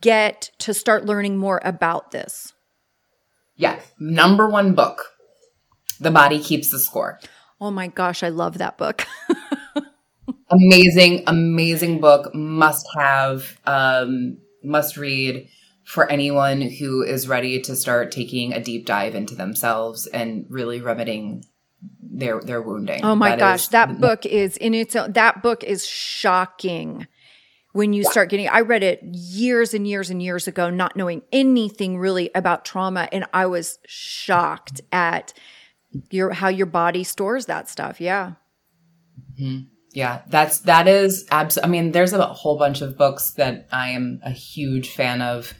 [0.00, 2.52] get to start learning more about this?
[3.54, 3.78] Yeah.
[4.00, 5.12] Number one book
[6.00, 7.20] The Body Keeps the Score.
[7.60, 9.06] Oh my gosh, I love that book.
[10.50, 12.34] amazing, amazing book.
[12.34, 15.48] Must have, um, must read
[15.84, 20.80] for anyone who is ready to start taking a deep dive into themselves and really
[20.80, 21.44] remedying
[22.00, 23.04] their their wounding.
[23.04, 25.12] Oh my that gosh, that book is in its own.
[25.12, 27.06] That book is shocking.
[27.72, 28.10] When you yeah.
[28.10, 32.30] start getting, I read it years and years and years ago, not knowing anything really
[32.34, 35.32] about trauma, and I was shocked at
[36.10, 38.00] your how your body stores that stuff.
[38.00, 38.32] Yeah.
[39.40, 39.66] Mm-hmm.
[39.92, 41.58] Yeah, that's that is abs.
[41.62, 45.52] I mean, there's a whole bunch of books that I am a huge fan of.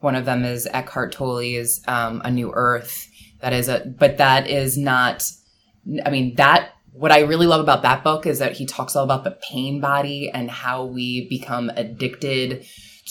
[0.00, 3.08] One of them is Eckhart Tolle's um, A New Earth.
[3.40, 5.30] That is a, but that is not.
[6.04, 9.04] I mean, that what I really love about that book is that he talks all
[9.04, 12.66] about the pain body and how we become addicted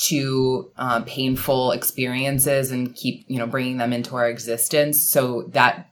[0.07, 5.89] to uh, painful experiences and keep you know bringing them into our existence so that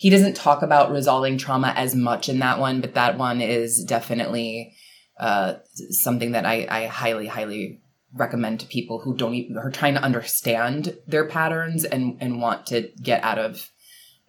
[0.00, 3.84] he doesn't talk about resolving trauma as much in that one but that one is
[3.84, 4.74] definitely
[5.18, 5.56] uh,
[5.90, 7.82] something that I, I highly highly
[8.14, 12.66] recommend to people who don't even are trying to understand their patterns and and want
[12.66, 13.70] to get out of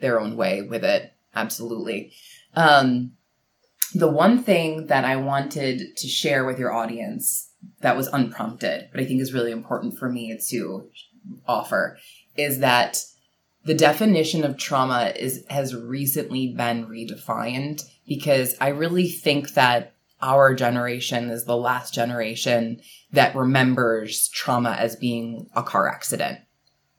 [0.01, 1.13] their own way with it.
[1.33, 2.11] Absolutely.
[2.55, 3.13] Um,
[3.93, 7.51] the one thing that i wanted to share with your audience
[7.81, 10.89] that was unprompted, but I think is really important for me to
[11.47, 11.97] offer
[12.35, 12.97] is that
[13.63, 20.53] the definition of trauma is has recently been redefined because I really think that our
[20.53, 22.81] generation is the last generation
[23.11, 26.39] that remembers trauma as being a car accident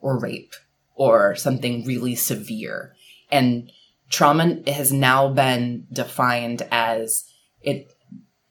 [0.01, 0.55] or rape
[0.95, 2.95] or something really severe.
[3.31, 3.71] And
[4.11, 7.25] trauma has now been defined as
[7.63, 7.89] it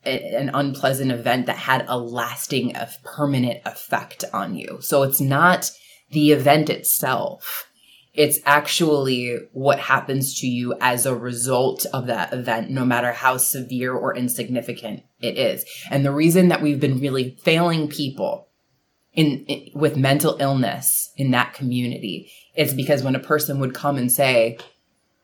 [0.04, 4.80] an unpleasant event that had a lasting, a permanent effect on you.
[4.82, 5.72] So it's not
[6.10, 7.70] the event itself.
[8.14, 13.38] It's actually what happens to you as a result of that event, no matter how
[13.38, 15.64] severe or insignificant it is.
[15.90, 18.50] And the reason that we've been really failing people
[19.14, 23.98] in, in with mental illness in that community is because when a person would come
[23.98, 24.58] and say,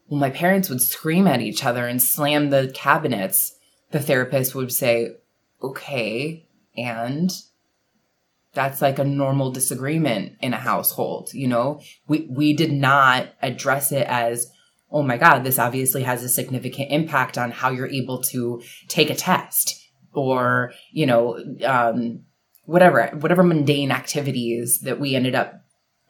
[0.08, 3.54] well, my parents would scream at each other and slam the cabinets
[3.92, 5.16] the therapist would say,
[5.62, 7.32] okay, and
[8.58, 11.80] that's like a normal disagreement in a household, you know?
[12.08, 14.52] We we did not address it as,
[14.92, 19.10] oh my God, this obviously has a significant impact on how you're able to take
[19.10, 19.80] a test
[20.14, 22.24] or, you know, um,
[22.66, 25.54] whatever, whatever mundane activities that we ended up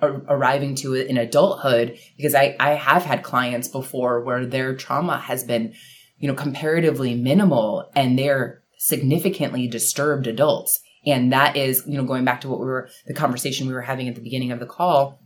[0.02, 5.44] arriving to in adulthood because I, I have had clients before where their trauma has
[5.44, 5.74] been
[6.18, 10.80] you know, comparatively minimal and they're significantly disturbed adults.
[11.08, 13.82] And that is, you know, going back to what we were, the conversation we were
[13.82, 15.20] having at the beginning of the call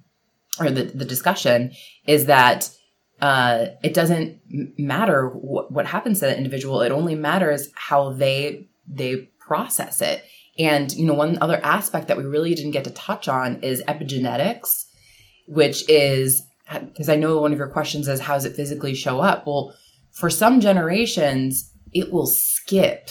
[0.59, 1.71] or the, the discussion
[2.05, 2.69] is that
[3.19, 4.39] uh, it doesn't
[4.77, 6.81] matter what, what happens to that individual.
[6.81, 10.23] It only matters how they, they process it.
[10.59, 13.81] And, you know, one other aspect that we really didn't get to touch on is
[13.87, 14.85] epigenetics,
[15.47, 19.19] which is, because I know one of your questions is how does it physically show
[19.19, 19.47] up?
[19.47, 19.73] Well,
[20.11, 23.09] for some generations, it will skip.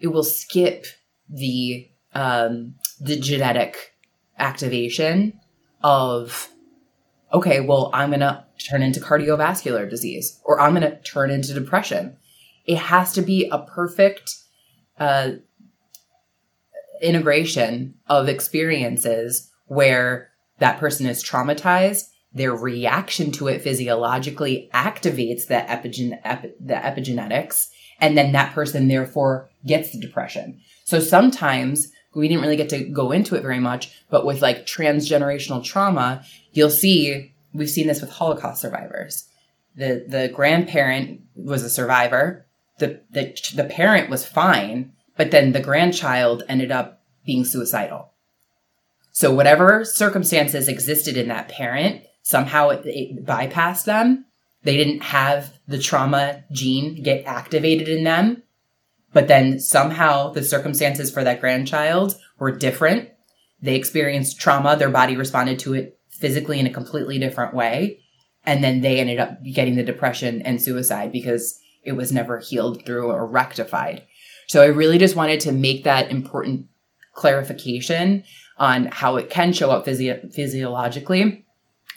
[0.00, 0.86] It will skip
[1.30, 3.94] the um, the genetic
[4.38, 5.38] activation
[5.82, 6.48] of
[7.32, 12.16] okay, well, I'm gonna turn into cardiovascular disease or I'm gonna turn into depression.
[12.66, 14.34] It has to be a perfect
[14.98, 15.32] uh,
[17.00, 25.64] integration of experiences where that person is traumatized their reaction to it physiologically activates the,
[25.68, 27.68] epigen- epi- the epigenetics
[28.00, 30.60] and then that person therefore gets the depression
[30.90, 34.66] so sometimes we didn't really get to go into it very much but with like
[34.66, 36.22] transgenerational trauma
[36.52, 39.28] you'll see we've seen this with holocaust survivors
[39.76, 42.46] the the grandparent was a survivor
[42.78, 48.12] the the, the parent was fine but then the grandchild ended up being suicidal
[49.12, 54.24] so whatever circumstances existed in that parent somehow it, it bypassed them.
[54.62, 58.42] They didn't have the trauma gene get activated in them.
[59.12, 63.10] But then somehow the circumstances for that grandchild were different.
[63.60, 64.76] They experienced trauma.
[64.76, 68.00] Their body responded to it physically in a completely different way.
[68.44, 72.84] And then they ended up getting the depression and suicide because it was never healed
[72.84, 74.04] through or rectified.
[74.48, 76.66] So I really just wanted to make that important
[77.14, 78.24] clarification
[78.58, 81.44] on how it can show up physio- physiologically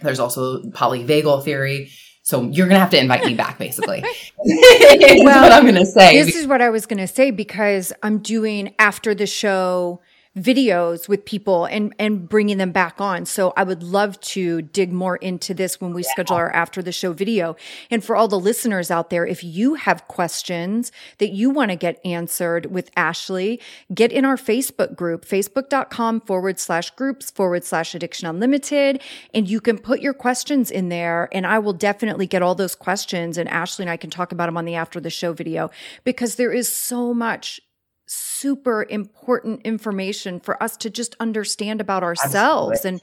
[0.03, 1.91] there's also polyvagal theory.
[2.23, 4.01] So you're going to have to invite me back, basically.
[4.37, 6.23] well, what I'm going to say.
[6.23, 9.99] This is what I was going to say because I'm doing after the show
[10.37, 13.25] videos with people and and bringing them back on.
[13.25, 16.09] So I would love to dig more into this when we yeah.
[16.09, 17.55] schedule our after the show video.
[17.91, 21.75] And for all the listeners out there, if you have questions that you want to
[21.75, 23.61] get answered with Ashley,
[23.93, 29.01] get in our Facebook group, facebook.com forward slash groups forward slash addiction unlimited.
[29.33, 32.75] And you can put your questions in there and I will definitely get all those
[32.75, 35.69] questions and Ashley and I can talk about them on the after the show video
[36.03, 37.59] because there is so much
[38.05, 42.79] super important information for us to just understand about ourselves.
[42.79, 42.89] Absolutely.
[42.89, 43.01] And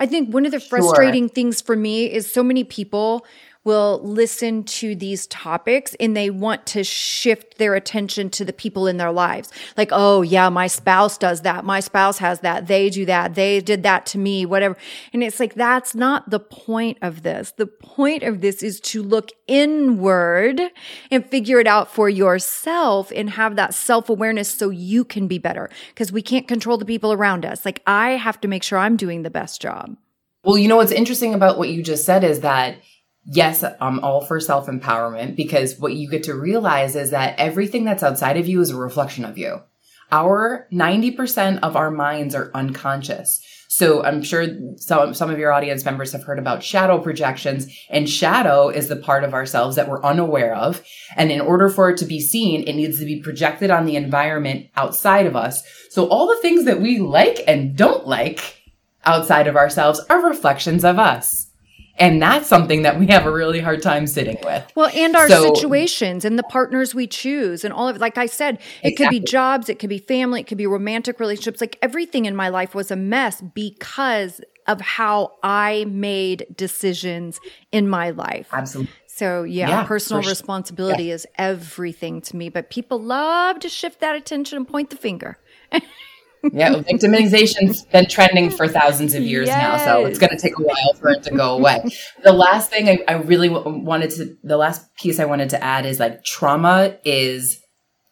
[0.00, 1.34] I think one of the frustrating sure.
[1.34, 3.26] things for me is so many people
[3.68, 8.86] will listen to these topics and they want to shift their attention to the people
[8.86, 9.52] in their lives.
[9.76, 11.66] Like, oh, yeah, my spouse does that.
[11.66, 12.66] My spouse has that.
[12.66, 13.34] They do that.
[13.34, 14.74] They did that to me, whatever.
[15.12, 17.52] And it's like, that's not the point of this.
[17.58, 20.62] The point of this is to look inward
[21.10, 25.36] and figure it out for yourself and have that self awareness so you can be
[25.36, 27.66] better because we can't control the people around us.
[27.66, 29.98] Like, I have to make sure I'm doing the best job.
[30.42, 32.78] Well, you know what's interesting about what you just said is that
[33.28, 37.84] yes, I'm all for self empowerment because what you get to realize is that everything
[37.84, 39.60] that's outside of you is a reflection of you.
[40.10, 43.44] Our 90% of our minds are unconscious.
[43.70, 48.08] So I'm sure some, some of your audience members have heard about shadow projections and
[48.08, 50.82] shadow is the part of ourselves that we're unaware of.
[51.14, 53.96] And in order for it to be seen, it needs to be projected on the
[53.96, 55.62] environment outside of us.
[55.90, 58.62] So all the things that we like and don't like
[59.04, 61.47] outside of ourselves are reflections of us.
[61.98, 64.70] And that's something that we have a really hard time sitting with.
[64.74, 67.98] Well, and our so, situations and the partners we choose and all of it.
[68.00, 69.04] Like I said, it exactly.
[69.04, 71.60] could be jobs, it could be family, it could be romantic relationships.
[71.60, 77.40] Like everything in my life was a mess because of how I made decisions
[77.72, 78.48] in my life.
[78.52, 78.92] Absolutely.
[79.06, 81.14] So yeah, yeah personal responsibility yeah.
[81.14, 82.50] is everything to me.
[82.50, 85.38] But people love to shift that attention and point the finger.
[86.52, 89.56] yeah, victimization's been trending for thousands of years yes.
[89.56, 91.82] now, so it's going to take a while for it to go away.
[92.22, 95.62] the last thing I, I really w- wanted to, the last piece I wanted to
[95.62, 97.60] add is like trauma is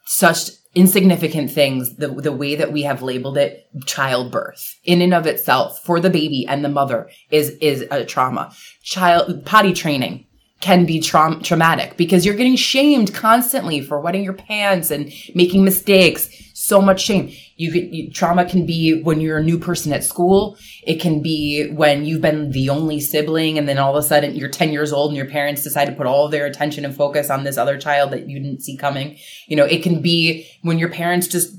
[0.07, 5.27] such insignificant things the, the way that we have labeled it childbirth in and of
[5.27, 8.53] itself for the baby and the mother is is a trauma
[8.83, 10.27] child potty training
[10.61, 15.65] can be tra- traumatic because you're getting shamed constantly for wetting your pants and making
[15.65, 19.93] mistakes so much shame you could you, trauma can be when you're a new person
[19.93, 20.57] at school.
[20.83, 24.37] It can be when you've been the only sibling and then all of a sudden
[24.37, 27.31] you're 10 years old and your parents decide to put all their attention and focus
[27.31, 29.17] on this other child that you didn't see coming.
[29.49, 31.55] You know, it can be when your parents just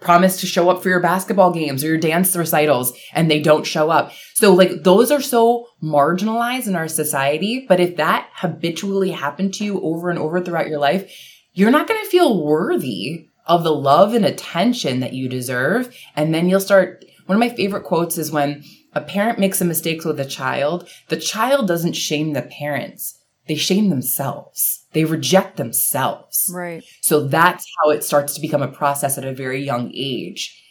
[0.00, 3.66] promise to show up for your basketball games or your dance recitals and they don't
[3.66, 4.12] show up.
[4.34, 7.66] So like those are so marginalized in our society.
[7.68, 11.12] But if that habitually happened to you over and over throughout your life,
[11.52, 15.94] you're not going to feel worthy of the love and attention that you deserve.
[16.16, 17.04] And then you'll start.
[17.26, 18.64] One of my favorite quotes is when
[18.94, 23.18] a parent makes a mistake with a child, the child doesn't shame the parents.
[23.48, 24.86] They shame themselves.
[24.92, 26.50] They reject themselves.
[26.52, 26.84] Right.
[27.00, 30.62] So that's how it starts to become a process at a very young age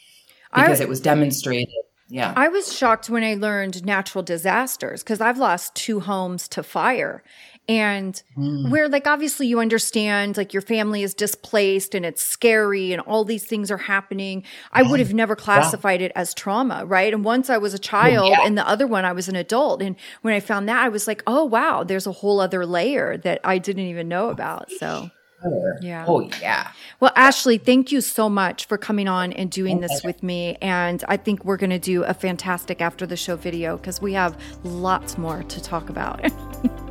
[0.54, 1.70] because I, it was demonstrated.
[2.08, 2.34] Yeah.
[2.36, 7.24] I was shocked when I learned natural disasters because I've lost two homes to fire
[7.72, 8.70] and mm.
[8.70, 13.24] where like obviously you understand like your family is displaced and it's scary and all
[13.24, 14.44] these things are happening
[14.74, 18.28] i would have never classified it as trauma right and once i was a child
[18.28, 18.46] yeah.
[18.46, 21.08] and the other one i was an adult and when i found that i was
[21.08, 25.10] like oh wow there's a whole other layer that i didn't even know about so
[25.82, 26.06] yeah.
[26.08, 26.72] Oh, yeah.
[27.00, 30.56] Well, Ashley, thank you so much for coming on and doing this with me.
[30.62, 34.14] And I think we're going to do a fantastic after the show video because we
[34.14, 36.32] have lots more to talk about.